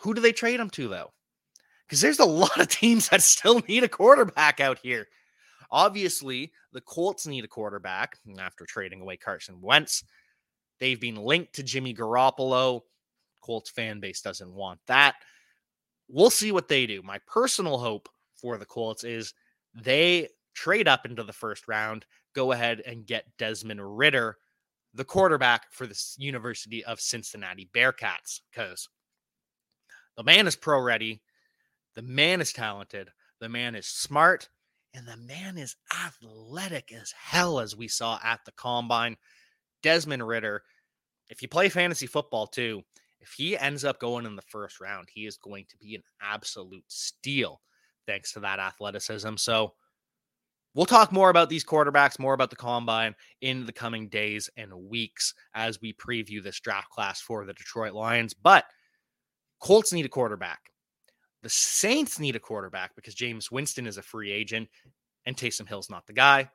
Who 0.00 0.12
do 0.12 0.20
they 0.20 0.32
trade 0.32 0.60
him 0.60 0.68
to 0.68 0.86
though? 0.86 1.14
Because 1.86 2.02
there's 2.02 2.18
a 2.18 2.24
lot 2.26 2.60
of 2.60 2.68
teams 2.68 3.08
that 3.08 3.22
still 3.22 3.62
need 3.66 3.84
a 3.84 3.88
quarterback 3.88 4.60
out 4.60 4.78
here. 4.82 5.06
Obviously, 5.70 6.52
the 6.74 6.82
Colts 6.82 7.26
need 7.26 7.44
a 7.44 7.48
quarterback 7.48 8.18
after 8.38 8.66
trading 8.66 9.00
away 9.00 9.16
Carson 9.16 9.62
Wentz. 9.62 10.04
They've 10.78 11.00
been 11.00 11.16
linked 11.16 11.54
to 11.54 11.62
Jimmy 11.62 11.94
Garoppolo. 11.94 12.82
Colts 13.40 13.70
fan 13.70 13.98
base 13.98 14.20
doesn't 14.20 14.52
want 14.52 14.80
that. 14.88 15.14
We'll 16.06 16.28
see 16.28 16.52
what 16.52 16.68
they 16.68 16.84
do. 16.84 17.00
My 17.00 17.18
personal 17.26 17.78
hope 17.78 18.10
for 18.38 18.58
the 18.58 18.66
Colts 18.66 19.04
is 19.04 19.32
they 19.74 20.28
trade 20.56 20.88
up 20.88 21.06
into 21.06 21.22
the 21.22 21.32
first 21.32 21.68
round, 21.68 22.06
go 22.34 22.50
ahead 22.50 22.82
and 22.84 23.06
get 23.06 23.36
Desmond 23.38 23.80
Ridder, 23.98 24.38
the 24.94 25.04
quarterback 25.04 25.70
for 25.70 25.86
the 25.86 26.00
University 26.18 26.84
of 26.84 27.00
Cincinnati 27.00 27.68
Bearcats, 27.72 28.40
because 28.50 28.88
the 30.16 30.24
man 30.24 30.46
is 30.46 30.56
pro 30.56 30.80
ready, 30.80 31.22
the 31.94 32.02
man 32.02 32.40
is 32.40 32.52
talented, 32.52 33.10
the 33.40 33.48
man 33.48 33.74
is 33.74 33.86
smart, 33.86 34.48
and 34.94 35.06
the 35.06 35.16
man 35.18 35.58
is 35.58 35.76
athletic 35.92 36.90
as 36.90 37.12
hell, 37.12 37.60
as 37.60 37.76
we 37.76 37.86
saw 37.86 38.18
at 38.24 38.40
the 38.46 38.52
combine. 38.52 39.16
Desmond 39.82 40.26
Ridder, 40.26 40.62
if 41.28 41.42
you 41.42 41.48
play 41.48 41.68
fantasy 41.68 42.06
football 42.06 42.46
too, 42.46 42.82
if 43.20 43.32
he 43.32 43.58
ends 43.58 43.84
up 43.84 44.00
going 44.00 44.24
in 44.24 44.36
the 44.36 44.42
first 44.42 44.80
round, 44.80 45.08
he 45.12 45.26
is 45.26 45.36
going 45.36 45.66
to 45.68 45.76
be 45.76 45.94
an 45.94 46.02
absolute 46.22 46.84
steal 46.88 47.60
thanks 48.06 48.32
to 48.32 48.40
that 48.40 48.58
athleticism. 48.58 49.36
So 49.36 49.74
we'll 50.76 50.86
talk 50.86 51.10
more 51.10 51.30
about 51.30 51.48
these 51.48 51.64
quarterbacks, 51.64 52.18
more 52.18 52.34
about 52.34 52.50
the 52.50 52.56
combine 52.56 53.16
in 53.40 53.64
the 53.64 53.72
coming 53.72 54.08
days 54.08 54.48
and 54.56 54.72
weeks 54.72 55.34
as 55.54 55.80
we 55.80 55.94
preview 55.94 56.40
this 56.42 56.60
draft 56.60 56.90
class 56.90 57.20
for 57.20 57.44
the 57.44 57.54
Detroit 57.54 57.94
Lions. 57.94 58.34
But 58.34 58.66
Colts 59.58 59.92
need 59.92 60.04
a 60.04 60.10
quarterback. 60.10 60.60
The 61.42 61.48
Saints 61.48 62.20
need 62.20 62.36
a 62.36 62.40
quarterback 62.40 62.94
because 62.94 63.14
Jameis 63.14 63.50
Winston 63.50 63.86
is 63.86 63.96
a 63.96 64.02
free 64.02 64.30
agent 64.30 64.68
and 65.24 65.36
Taysom 65.36 65.66
Hill's 65.66 65.90
not 65.90 66.06
the 66.06 66.12
guy. 66.12 66.50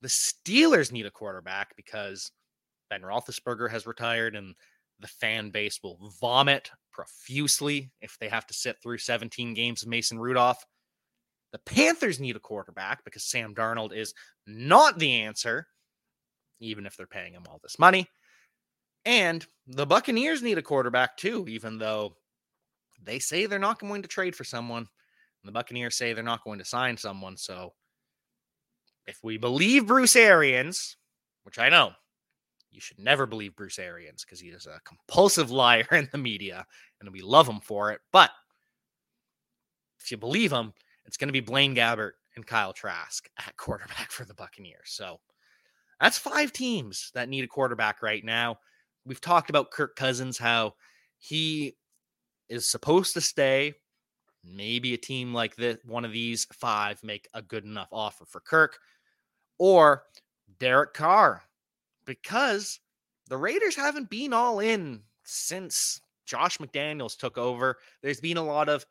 The 0.00 0.08
Steelers 0.08 0.92
need 0.92 1.06
a 1.06 1.10
quarterback 1.10 1.74
because 1.76 2.30
Ben 2.88 3.02
Roethlisberger 3.02 3.70
has 3.70 3.86
retired 3.86 4.36
and 4.36 4.54
the 5.00 5.08
fan 5.08 5.50
base 5.50 5.80
will 5.82 5.98
vomit 6.20 6.70
profusely 6.92 7.90
if 8.00 8.16
they 8.18 8.28
have 8.28 8.46
to 8.46 8.54
sit 8.54 8.76
through 8.82 8.98
17 8.98 9.54
games 9.54 9.82
of 9.82 9.88
Mason 9.88 10.18
Rudolph. 10.18 10.64
The 11.52 11.58
Panthers 11.58 12.20
need 12.20 12.36
a 12.36 12.40
quarterback 12.40 13.04
because 13.04 13.24
Sam 13.24 13.54
Darnold 13.54 13.94
is 13.94 14.14
not 14.46 14.98
the 14.98 15.22
answer, 15.22 15.66
even 16.60 16.86
if 16.86 16.96
they're 16.96 17.06
paying 17.06 17.32
him 17.32 17.44
all 17.48 17.58
this 17.62 17.78
money. 17.78 18.08
And 19.04 19.44
the 19.66 19.86
Buccaneers 19.86 20.42
need 20.42 20.58
a 20.58 20.62
quarterback 20.62 21.16
too, 21.16 21.46
even 21.48 21.78
though 21.78 22.16
they 23.02 23.18
say 23.18 23.46
they're 23.46 23.58
not 23.58 23.80
going 23.80 24.02
to 24.02 24.08
trade 24.08 24.36
for 24.36 24.44
someone. 24.44 24.82
And 25.42 25.48
the 25.48 25.52
Buccaneers 25.52 25.96
say 25.96 26.12
they're 26.12 26.22
not 26.22 26.44
going 26.44 26.58
to 26.58 26.64
sign 26.64 26.96
someone. 26.96 27.36
So 27.36 27.72
if 29.06 29.18
we 29.22 29.38
believe 29.38 29.86
Bruce 29.86 30.16
Arians, 30.16 30.96
which 31.44 31.58
I 31.58 31.68
know 31.68 31.92
you 32.70 32.80
should 32.80 32.98
never 32.98 33.26
believe 33.26 33.56
Bruce 33.56 33.78
Arians 33.78 34.24
because 34.24 34.38
he 34.38 34.48
is 34.48 34.66
a 34.66 34.80
compulsive 34.84 35.50
liar 35.50 35.86
in 35.92 36.08
the 36.12 36.18
media 36.18 36.66
and 37.00 37.10
we 37.10 37.22
love 37.22 37.48
him 37.48 37.60
for 37.60 37.90
it. 37.90 38.00
But 38.12 38.30
if 39.98 40.10
you 40.10 40.16
believe 40.16 40.52
him, 40.52 40.72
it's 41.10 41.16
going 41.16 41.26
to 41.26 41.32
be 41.32 41.40
Blaine 41.40 41.74
Gabbert 41.74 42.12
and 42.36 42.46
Kyle 42.46 42.72
Trask 42.72 43.28
at 43.44 43.56
quarterback 43.56 44.12
for 44.12 44.24
the 44.24 44.32
Buccaneers. 44.32 44.90
So 44.90 45.18
that's 46.00 46.16
five 46.16 46.52
teams 46.52 47.10
that 47.14 47.28
need 47.28 47.42
a 47.42 47.48
quarterback 47.48 48.00
right 48.00 48.24
now. 48.24 48.60
We've 49.04 49.20
talked 49.20 49.50
about 49.50 49.72
Kirk 49.72 49.96
Cousins, 49.96 50.38
how 50.38 50.74
he 51.18 51.76
is 52.48 52.70
supposed 52.70 53.14
to 53.14 53.20
stay. 53.20 53.74
Maybe 54.44 54.94
a 54.94 54.98
team 54.98 55.34
like 55.34 55.56
this, 55.56 55.78
one 55.84 56.04
of 56.04 56.12
these 56.12 56.46
five, 56.52 57.02
make 57.02 57.28
a 57.34 57.42
good 57.42 57.64
enough 57.64 57.88
offer 57.90 58.24
for 58.24 58.38
Kirk 58.38 58.78
or 59.58 60.04
Derek 60.60 60.94
Carr 60.94 61.42
because 62.04 62.78
the 63.28 63.36
Raiders 63.36 63.74
haven't 63.74 64.10
been 64.10 64.32
all 64.32 64.60
in 64.60 65.02
since 65.24 66.00
Josh 66.24 66.58
McDaniels 66.58 67.18
took 67.18 67.36
over. 67.36 67.78
There's 68.00 68.20
been 68.20 68.36
a 68.36 68.44
lot 68.44 68.68
of 68.68 68.86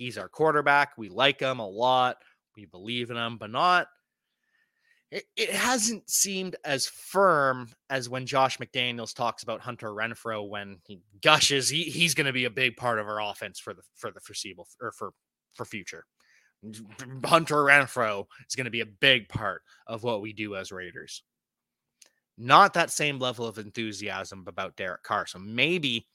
he's 0.00 0.18
our 0.18 0.28
quarterback. 0.28 0.92
We 0.96 1.08
like 1.08 1.40
him 1.40 1.58
a 1.60 1.68
lot. 1.68 2.16
We 2.56 2.64
believe 2.64 3.10
in 3.10 3.16
him, 3.16 3.38
but 3.38 3.50
not 3.50 3.86
it, 5.10 5.24
it 5.36 5.50
hasn't 5.50 6.08
seemed 6.08 6.56
as 6.64 6.86
firm 6.86 7.68
as 7.88 8.08
when 8.08 8.26
Josh 8.26 8.58
McDaniels 8.58 9.14
talks 9.14 9.42
about 9.42 9.60
Hunter 9.60 9.90
Renfrow 9.90 10.48
when 10.48 10.78
he 10.86 11.00
gushes 11.22 11.68
he, 11.68 11.84
he's 11.84 12.14
going 12.14 12.26
to 12.26 12.32
be 12.32 12.44
a 12.44 12.50
big 12.50 12.76
part 12.76 12.98
of 12.98 13.08
our 13.08 13.20
offense 13.20 13.58
for 13.58 13.74
the 13.74 13.82
for 13.96 14.10
the 14.10 14.20
foreseeable 14.20 14.68
or 14.80 14.92
for 14.92 15.12
for 15.54 15.64
future. 15.64 16.04
Hunter 17.24 17.56
Renfrow 17.56 18.26
is 18.48 18.54
going 18.54 18.66
to 18.66 18.70
be 18.70 18.82
a 18.82 18.86
big 18.86 19.28
part 19.28 19.62
of 19.86 20.02
what 20.02 20.20
we 20.20 20.32
do 20.32 20.56
as 20.56 20.70
Raiders. 20.70 21.22
Not 22.36 22.74
that 22.74 22.90
same 22.90 23.18
level 23.18 23.46
of 23.46 23.58
enthusiasm 23.58 24.44
about 24.46 24.76
Derek 24.76 25.02
Carr. 25.02 25.26
So 25.26 25.38
maybe 25.38 26.06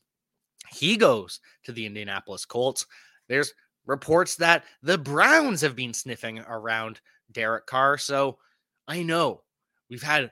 he 0.70 0.98
goes 0.98 1.40
to 1.64 1.72
the 1.72 1.86
Indianapolis 1.86 2.46
Colts. 2.46 2.86
There's 3.28 3.54
reports 3.86 4.36
that 4.38 4.64
the 4.82 4.98
Browns 4.98 5.62
have 5.62 5.76
been 5.76 5.94
sniffing 5.94 6.40
around 6.40 7.02
Derek 7.32 7.66
Carr. 7.66 7.98
So 7.98 8.38
I 8.88 9.04
know 9.04 9.42
we've 9.90 10.04
had 10.04 10.32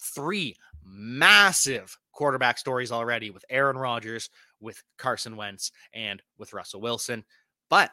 three 0.00 0.56
massive 0.84 1.96
quarterback 2.12 2.58
stories 2.58 2.92
already 2.92 3.30
with 3.30 3.44
Aaron 3.50 3.78
Rodgers, 3.78 4.30
with 4.60 4.82
Carson 4.98 5.36
Wentz, 5.36 5.72
and 5.94 6.22
with 6.38 6.52
Russell 6.52 6.80
Wilson. 6.80 7.24
But 7.68 7.90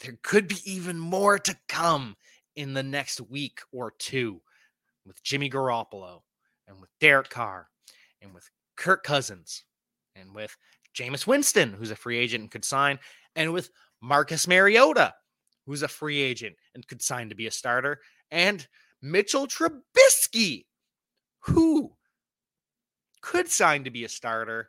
there 0.00 0.18
could 0.22 0.48
be 0.48 0.58
even 0.64 0.98
more 0.98 1.38
to 1.38 1.56
come 1.68 2.16
in 2.56 2.74
the 2.74 2.82
next 2.82 3.20
week 3.20 3.60
or 3.72 3.92
two 3.98 4.40
with 5.06 5.22
Jimmy 5.22 5.50
Garoppolo 5.50 6.20
and 6.68 6.80
with 6.80 6.90
Derek 7.00 7.30
Carr 7.30 7.68
and 8.20 8.34
with 8.34 8.48
Kirk 8.76 9.04
Cousins 9.04 9.64
and 10.14 10.34
with 10.34 10.56
Jameis 10.94 11.26
Winston, 11.26 11.72
who's 11.72 11.90
a 11.90 11.96
free 11.96 12.18
agent 12.18 12.42
and 12.42 12.50
could 12.50 12.64
sign, 12.64 12.98
and 13.34 13.52
with 13.52 13.70
Marcus 14.02 14.48
Mariota, 14.48 15.14
who's 15.64 15.82
a 15.82 15.88
free 15.88 16.20
agent 16.20 16.56
and 16.74 16.86
could 16.86 17.00
sign 17.00 17.28
to 17.28 17.34
be 17.34 17.46
a 17.46 17.50
starter, 17.50 18.00
and 18.30 18.66
Mitchell 19.00 19.46
Trubisky, 19.46 20.66
who 21.40 21.92
could 23.22 23.48
sign 23.48 23.84
to 23.84 23.90
be 23.90 24.04
a 24.04 24.08
starter. 24.08 24.68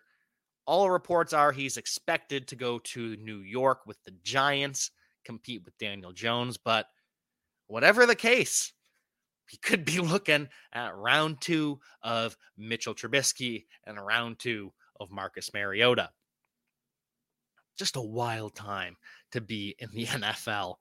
All 0.65 0.89
reports 0.89 1.34
are 1.34 1.52
he's 1.52 1.78
expected 1.78 2.48
to 2.48 2.56
go 2.56 2.80
to 2.80 3.17
New 3.17 3.39
York 3.39 3.82
with 3.86 4.02
the 4.04 4.13
Giants, 4.24 4.91
compete 5.26 5.63
with 5.65 5.78
Daniel 5.78 6.13
Jones. 6.13 6.58
But 6.58 6.86
whatever 7.67 8.06
the 8.06 8.15
case, 8.15 8.72
he 9.50 9.58
could 9.58 9.84
be 9.84 10.00
looking 10.00 10.48
at 10.72 10.96
round 10.96 11.41
two 11.41 11.80
of 12.04 12.38
Mitchell 12.58 12.93
Trubisky 12.93 13.65
and 13.86 14.04
round 14.04 14.39
two 14.39 14.72
of 15.00 15.12
Marcus 15.12 15.54
Mariota. 15.54 16.12
Just 17.78 17.96
a 17.96 18.02
wild 18.02 18.56
time 18.56 18.96
to 19.32 19.42
be 19.42 19.76
in 19.80 19.90
the 19.94 20.06
NFL 20.06 20.76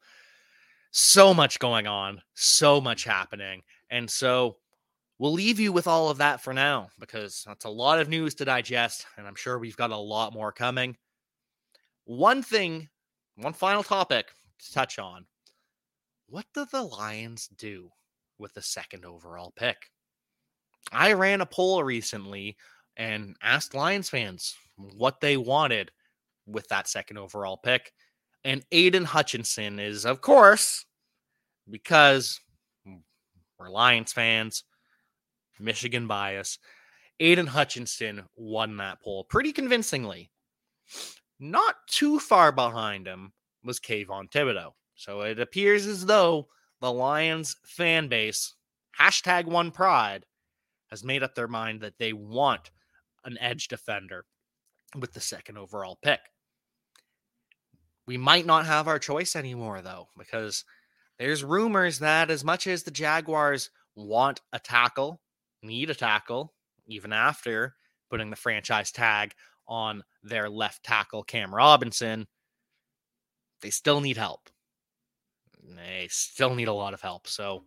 so 0.92 1.32
much 1.32 1.58
going 1.58 1.86
on, 1.86 2.20
so 2.34 2.80
much 2.80 3.04
happening. 3.04 3.62
And 3.90 4.08
so 4.08 4.56
we'll 5.18 5.32
leave 5.32 5.58
you 5.58 5.72
with 5.72 5.86
all 5.86 6.10
of 6.10 6.18
that 6.18 6.42
for 6.42 6.52
now 6.52 6.90
because 7.00 7.42
that's 7.46 7.64
a 7.64 7.70
lot 7.70 7.98
of 7.98 8.08
news 8.08 8.34
to 8.36 8.44
digest. 8.44 9.06
And 9.16 9.26
I'm 9.26 9.34
sure 9.34 9.58
we've 9.58 9.76
got 9.76 9.90
a 9.90 9.96
lot 9.96 10.34
more 10.34 10.52
coming. 10.52 10.96
One 12.04 12.42
thing, 12.42 12.88
one 13.36 13.54
final 13.54 13.82
topic 13.82 14.28
to 14.58 14.72
touch 14.72 14.98
on 14.98 15.24
what 16.28 16.46
do 16.54 16.66
the 16.70 16.82
Lions 16.82 17.48
do 17.58 17.90
with 18.38 18.54
the 18.54 18.62
second 18.62 19.04
overall 19.04 19.52
pick? 19.56 19.90
I 20.90 21.12
ran 21.12 21.40
a 21.40 21.46
poll 21.46 21.82
recently 21.84 22.56
and 22.96 23.36
asked 23.42 23.74
Lions 23.74 24.10
fans 24.10 24.54
what 24.76 25.20
they 25.20 25.36
wanted 25.36 25.90
with 26.46 26.68
that 26.68 26.88
second 26.88 27.18
overall 27.18 27.56
pick. 27.56 27.92
And 28.44 28.64
Aidan 28.72 29.04
Hutchinson 29.04 29.78
is, 29.78 30.04
of 30.04 30.20
course, 30.20 30.84
because 31.70 32.40
hmm, 32.84 32.96
we're 33.58 33.70
Lions 33.70 34.12
fans, 34.12 34.64
Michigan 35.60 36.06
bias. 36.06 36.58
Aidan 37.20 37.46
Hutchinson 37.46 38.24
won 38.36 38.76
that 38.78 39.00
poll 39.02 39.24
pretty 39.24 39.52
convincingly. 39.52 40.30
Not 41.38 41.76
too 41.86 42.18
far 42.18 42.50
behind 42.52 43.06
him 43.06 43.32
was 43.64 43.78
Kayvon 43.78 44.30
Thibodeaux. 44.30 44.72
So 44.96 45.22
it 45.22 45.38
appears 45.38 45.86
as 45.86 46.04
though 46.06 46.48
the 46.80 46.92
Lions 46.92 47.56
fan 47.64 48.08
base 48.08 48.54
hashtag 48.98 49.46
one 49.46 49.70
pride, 49.70 50.26
has 50.90 51.04
made 51.04 51.22
up 51.22 51.34
their 51.34 51.48
mind 51.48 51.80
that 51.80 51.98
they 51.98 52.12
want 52.12 52.70
an 53.24 53.38
edge 53.40 53.68
defender 53.68 54.24
with 54.98 55.12
the 55.12 55.20
second 55.20 55.58
overall 55.58 55.98
pick. 56.02 56.20
We 58.06 58.16
might 58.16 58.46
not 58.46 58.66
have 58.66 58.88
our 58.88 58.98
choice 58.98 59.36
anymore, 59.36 59.80
though, 59.80 60.08
because 60.18 60.64
there's 61.18 61.44
rumors 61.44 62.00
that 62.00 62.30
as 62.30 62.44
much 62.44 62.66
as 62.66 62.82
the 62.82 62.90
Jaguars 62.90 63.70
want 63.94 64.40
a 64.52 64.58
tackle, 64.58 65.20
need 65.62 65.90
a 65.90 65.94
tackle, 65.94 66.52
even 66.86 67.12
after 67.12 67.74
putting 68.10 68.30
the 68.30 68.36
franchise 68.36 68.90
tag 68.90 69.32
on 69.68 70.02
their 70.22 70.50
left 70.50 70.82
tackle, 70.82 71.22
Cam 71.22 71.54
Robinson, 71.54 72.26
they 73.60 73.70
still 73.70 74.00
need 74.00 74.16
help. 74.16 74.50
They 75.76 76.08
still 76.10 76.54
need 76.54 76.68
a 76.68 76.72
lot 76.72 76.94
of 76.94 77.00
help. 77.00 77.28
So 77.28 77.64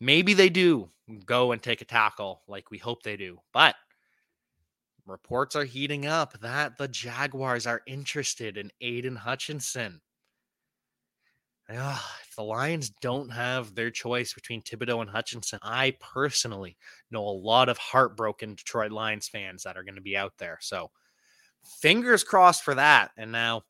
maybe 0.00 0.32
they 0.34 0.48
do 0.48 0.90
go 1.24 1.52
and 1.52 1.62
take 1.62 1.80
a 1.80 1.86
tackle 1.86 2.42
like 2.46 2.70
we 2.70 2.78
hope 2.78 3.02
they 3.02 3.16
do. 3.16 3.38
But 3.52 3.74
reports 5.06 5.56
are 5.56 5.64
heating 5.64 6.06
up 6.06 6.38
that 6.40 6.76
the 6.76 6.88
Jaguars 6.88 7.66
are 7.66 7.82
interested 7.86 8.56
in 8.56 8.70
Aidan 8.80 9.16
Hutchinson. 9.16 10.00
Ugh, 11.68 12.00
if 12.28 12.36
the 12.36 12.44
Lions 12.44 12.90
don't 13.00 13.28
have 13.30 13.74
their 13.74 13.90
choice 13.90 14.32
between 14.32 14.62
Thibodeaux 14.62 15.00
and 15.00 15.10
Hutchinson, 15.10 15.58
I 15.62 15.96
personally 16.00 16.76
know 17.10 17.26
a 17.26 17.30
lot 17.30 17.68
of 17.68 17.78
heartbroken 17.78 18.54
Detroit 18.54 18.92
Lions 18.92 19.28
fans 19.28 19.64
that 19.64 19.76
are 19.76 19.82
going 19.82 19.96
to 19.96 20.00
be 20.00 20.16
out 20.16 20.34
there. 20.38 20.58
So 20.60 20.90
fingers 21.80 22.22
crossed 22.22 22.62
for 22.62 22.74
that. 22.74 23.10
And 23.16 23.32
now 23.32 23.62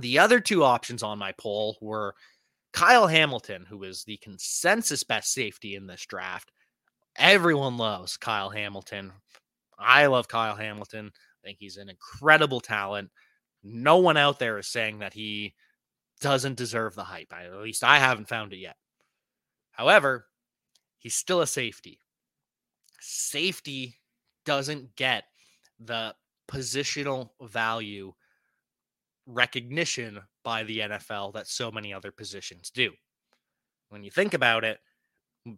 the 0.00 0.18
other 0.18 0.40
two 0.40 0.64
options 0.64 1.02
on 1.04 1.18
my 1.18 1.32
poll 1.38 1.76
were 1.80 2.14
Kyle 2.72 3.06
Hamilton, 3.06 3.66
who 3.68 3.84
is 3.84 4.02
the 4.02 4.16
consensus 4.16 5.04
best 5.04 5.32
safety 5.32 5.76
in 5.76 5.86
this 5.86 6.04
draft. 6.06 6.50
Everyone 7.16 7.76
loves 7.76 8.16
Kyle 8.16 8.50
Hamilton. 8.50 9.12
I 9.78 10.06
love 10.06 10.28
Kyle 10.28 10.56
Hamilton. 10.56 11.12
I 11.14 11.46
think 11.46 11.58
he's 11.58 11.76
an 11.76 11.88
incredible 11.88 12.60
talent. 12.60 13.10
No 13.62 13.98
one 13.98 14.16
out 14.16 14.38
there 14.38 14.58
is 14.58 14.66
saying 14.66 14.98
that 15.00 15.14
he 15.14 15.54
doesn't 16.20 16.56
deserve 16.56 16.94
the 16.94 17.04
hype. 17.04 17.32
I, 17.32 17.44
at 17.44 17.54
least 17.54 17.84
I 17.84 17.98
haven't 17.98 18.28
found 18.28 18.52
it 18.52 18.58
yet. 18.58 18.76
However, 19.72 20.26
he's 20.98 21.14
still 21.14 21.40
a 21.40 21.46
safety. 21.46 22.00
Safety 23.00 23.96
doesn't 24.44 24.94
get 24.96 25.24
the 25.80 26.14
positional 26.48 27.30
value 27.42 28.12
recognition 29.26 30.20
by 30.44 30.64
the 30.64 30.80
NFL 30.80 31.34
that 31.34 31.46
so 31.48 31.70
many 31.70 31.92
other 31.92 32.12
positions 32.12 32.70
do. 32.70 32.92
When 33.88 34.02
you 34.02 34.10
think 34.10 34.34
about 34.34 34.64
it, 34.64 34.78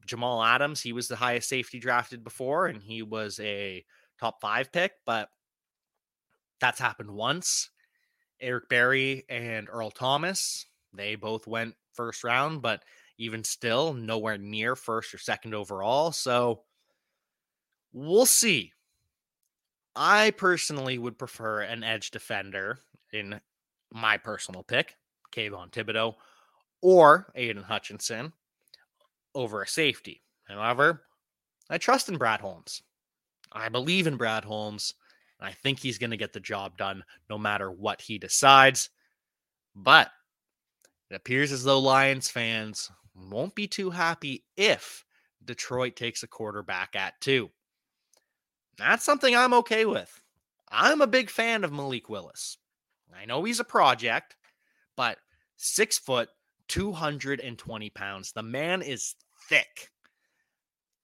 Jamal 0.07 0.42
Adams, 0.42 0.81
he 0.81 0.92
was 0.92 1.09
the 1.09 1.16
highest 1.16 1.48
safety 1.48 1.79
drafted 1.79 2.24
before, 2.24 2.66
and 2.66 2.83
he 2.83 3.03
was 3.03 3.38
a 3.40 3.85
top 4.18 4.40
five 4.40 4.72
pick, 4.72 4.92
but 5.07 5.29
that's 6.61 6.81
happened 6.81 7.11
once. 7.11 7.70
Eric 8.40 8.68
Berry 8.68 9.24
and 9.29 9.68
Earl 9.70 9.90
Thomas, 9.90 10.66
they 10.92 11.14
both 11.14 11.46
went 11.46 11.74
first 11.92 12.24
round, 12.24 12.62
but 12.62 12.83
even 13.18 13.44
still, 13.44 13.94
nowhere 13.94 14.38
near 14.38 14.74
first 14.77 15.14
or 15.14 15.18
second 15.18 15.55
overall. 15.55 16.12
So 16.12 16.62
we'll 17.92 18.27
see. 18.27 18.72
I 19.96 20.33
personally 20.33 20.98
would 20.98 21.18
prefer 21.18 21.61
an 21.61 21.85
edge 21.85 22.11
defender 22.11 22.79
in 23.12 23.40
my 23.92 24.16
personal 24.16 24.64
pick, 24.64 24.96
Kayvon 25.33 25.70
Thibodeaux 25.70 26.14
or 26.83 27.33
Aidan 27.35 27.62
Hutchinson 27.62 28.33
over 29.35 29.62
a 29.62 29.66
safety. 29.66 30.22
However, 30.46 31.03
I 31.70 31.79
trust 31.79 32.11
in 32.11 32.18
Brad 32.18 32.40
Holmes. 32.40 32.83
I 33.55 33.69
believe 33.69 34.07
in 34.07 34.17
Brad 34.17 34.45
Holmes. 34.45 34.95
And 35.40 35.49
I 35.49 35.53
think 35.53 35.79
he's 35.79 35.99
going 35.99 36.11
to 36.11 36.17
get 36.17 36.33
the 36.33 36.40
job 36.40 36.77
done 36.77 37.05
no 37.31 37.38
matter 37.38 37.71
what 37.71 38.01
he 38.01 38.19
decides. 38.19 38.90
But 39.75 40.11
it 41.11 41.14
appears 41.14 41.53
as 41.53 41.64
though 41.64 41.81
Lions 41.81 42.29
fans 42.29 42.90
won't 43.14 43.55
be 43.55 43.67
too 43.67 43.90
happy 43.90 44.45
if 44.57 45.05
Detroit 45.45 45.97
takes 45.97 46.23
a 46.23 46.29
quarterback 46.29 46.97
at 46.97 47.21
two. 47.21 47.51
That's 48.77 49.05
something 49.05 49.35
I'm 49.35 49.55
okay 49.55 49.85
with. 49.85 50.21
I'm 50.69 51.01
a 51.01 51.07
big 51.07 51.31
fan 51.31 51.62
of 51.62 51.73
Malik 51.73 52.09
Willis. 52.09 52.59
I 53.14 53.27
know 53.27 53.45
he's 53.45 53.61
a 53.61 53.64
project, 53.64 54.35
but 54.97 55.19
six 55.57 55.99
foot, 55.99 56.29
220 56.69 57.90
pounds. 57.90 58.33
The 58.33 58.43
man 58.43 58.83
is 58.83 59.14
thick. 59.49 59.90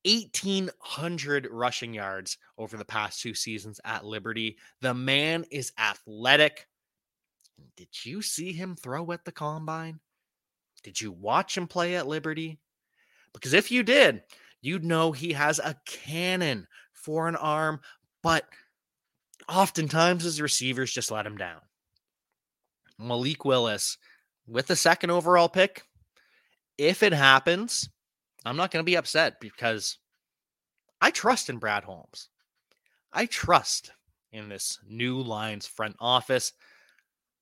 1,800 0.05 1.49
rushing 1.51 1.93
yards 1.93 2.39
over 2.57 2.77
the 2.77 2.85
past 2.85 3.21
two 3.21 3.35
seasons 3.35 3.81
at 3.85 4.05
Liberty. 4.05 4.57
The 4.81 4.95
man 4.95 5.45
is 5.51 5.73
athletic. 5.79 6.67
Did 7.77 7.89
you 8.05 8.23
see 8.23 8.53
him 8.53 8.77
throw 8.77 9.13
at 9.13 9.25
the 9.25 9.33
combine? 9.33 10.01
Did 10.83 11.01
you 11.01 11.13
watch 11.13 11.57
him 11.57 11.67
play 11.67 11.97
at 11.97 12.07
Liberty? 12.07 12.59
Because 13.35 13.53
if 13.53 13.71
you 13.71 13.83
did, 13.83 14.23
you'd 14.63 14.85
know 14.85 15.13
he 15.13 15.33
has 15.33 15.59
a 15.59 15.77
cannon 15.87 16.67
for 16.93 17.29
an 17.29 17.37
arm, 17.37 17.81
but 18.23 18.45
oftentimes 19.49 20.25
his 20.25 20.41
receivers 20.41 20.93
just 20.93 21.11
let 21.11 21.27
him 21.27 21.37
down. 21.37 21.61
Malik 22.99 23.45
Willis 23.45 23.99
with 24.47 24.67
the 24.67 24.77
second 24.77 25.11
overall 25.11 25.49
pick, 25.49 25.85
if 26.77 27.03
it 27.03 27.13
happens, 27.13 27.89
I'm 28.45 28.57
not 28.57 28.71
going 28.71 28.83
to 28.83 28.91
be 28.91 28.97
upset 28.97 29.41
because 29.41 29.99
I 31.01 31.11
trust 31.11 31.51
in 31.51 31.59
Brad 31.59 31.85
Holmes. 31.85 32.29
I 33.13 33.27
trust 33.27 33.93
in 34.33 34.49
this 34.49 34.79
new 34.89 35.21
Lions 35.21 35.67
front 35.67 35.97
office. 35.99 36.53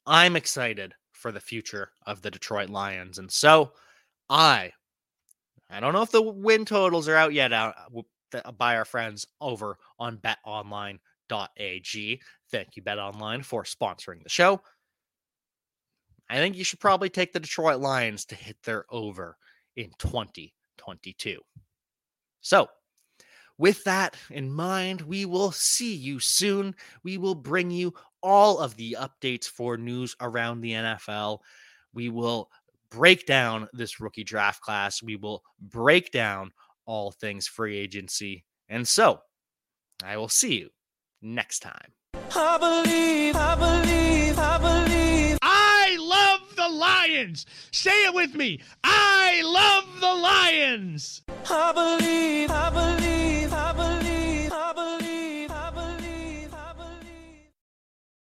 I'm 0.07 0.37
excited 0.37 0.95
for 1.13 1.33
the 1.33 1.41
future 1.41 1.91
of 2.07 2.23
the 2.23 2.31
Detroit 2.31 2.71
Lions. 2.71 3.19
And 3.19 3.31
so 3.31 3.73
I 4.31 4.73
I 5.71 5.81
don't 5.81 5.93
know 5.93 6.03
if 6.03 6.11
the 6.11 6.23
win 6.23 6.65
totals 6.65 7.09
are 7.09 7.17
out 7.17 7.35
yet 7.35 7.53
out 7.53 7.75
uh, 8.33 8.53
by 8.53 8.77
our 8.77 8.85
friends 8.87 9.27
over 9.41 9.77
on 9.99 10.19
betonline.ag. 10.19 11.01
Thank 12.51 12.77
you 12.77 12.83
BetOnline 12.83 13.45
for 13.45 13.65
sponsoring 13.65 14.23
the 14.23 14.31
show. 14.31 14.63
I 16.31 16.37
think 16.37 16.57
you 16.57 16.65
should 16.65 16.81
probably 16.81 17.11
take 17.11 17.33
the 17.33 17.41
Detroit 17.41 17.81
Lions 17.81 18.25
to 18.27 18.35
hit 18.35 18.57
their 18.63 18.85
over 18.91 19.37
in 19.77 19.91
2022. 20.97 21.41
So, 22.41 22.69
with 23.59 23.83
that 23.85 24.17
in 24.31 24.51
mind, 24.51 25.01
we 25.03 25.25
will 25.25 25.51
see 25.51 25.95
you 25.95 26.21
soon. 26.21 26.75
We 27.03 27.19
will 27.19 27.35
bring 27.35 27.71
you 27.71 27.93
all 28.23 28.59
of 28.59 28.77
the 28.77 28.97
updates 28.99 29.47
for 29.47 29.77
news 29.77 30.15
around 30.21 30.61
the 30.61 30.73
NFL. 30.73 31.41
We 31.93 32.09
will 32.09 32.51
break 32.91 33.27
down 33.27 33.69
this 33.73 34.01
rookie 34.01 34.25
draft 34.25 34.61
class. 34.63 35.03
We 35.03 35.17
will 35.17 35.43
break 35.61 36.13
down 36.13 36.53
all 36.87 37.11
things 37.11 37.49
free 37.49 37.77
agency. 37.77 38.45
And 38.69 38.87
so, 38.87 39.21
I 40.05 40.17
will 40.17 40.29
see 40.29 40.59
you 40.59 40.71
next 41.21 41.61
time. 41.61 41.93
I 42.15 42.59
believe, 42.59 43.37
I 43.37 43.55
believe, 43.57 44.39
I 44.39 44.59
believe. 44.59 45.38
I 46.69 46.71
love 46.71 46.81
the 46.81 46.81
Lions. 46.81 47.47
Say 47.73 48.05
it 48.05 48.15
with 48.15 48.35
me. 48.35 48.61
I 48.85 49.41
love 49.43 50.01
the 50.01 50.15
Lions. 50.15 51.23
I 51.49 51.73
believe, 51.73 52.51
I 52.51 52.71
believe, 52.71 53.53
I 53.53 53.73
believe, 53.73 54.53
I 54.53 54.73
believe, 54.75 55.51
I 55.51 55.71
believe, 55.71 56.55
I 56.55 56.73
believe. 56.75 57.51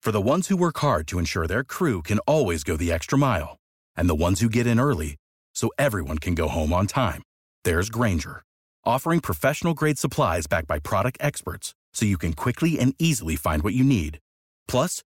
For 0.01 0.11
the 0.11 0.21
ones 0.21 0.47
who 0.47 0.57
work 0.57 0.77
hard 0.77 1.07
to 1.07 1.17
ensure 1.17 1.47
their 1.47 1.63
crew 1.63 2.03
can 2.03 2.19
always 2.19 2.63
go 2.63 2.77
the 2.77 2.91
extra 2.91 3.17
mile, 3.17 3.57
and 3.95 4.07
the 4.07 4.15
ones 4.15 4.39
who 4.41 4.49
get 4.49 4.67
in 4.67 4.79
early 4.79 5.15
so 5.55 5.71
everyone 5.79 6.19
can 6.19 6.35
go 6.35 6.47
home 6.47 6.71
on 6.71 6.85
time, 6.85 7.23
there's 7.63 7.89
Grainger, 7.89 8.43
offering 8.85 9.19
professional 9.19 9.73
grade 9.73 9.97
supplies 9.97 10.45
backed 10.45 10.67
by 10.67 10.77
product 10.77 11.17
experts 11.19 11.73
so 11.91 12.05
you 12.05 12.19
can 12.19 12.33
quickly 12.33 12.77
and 12.77 12.93
easily 12.99 13.35
find 13.35 13.63
what 13.63 13.73
you 13.73 13.83
need. 13.83 14.19
Plus, 14.67 15.01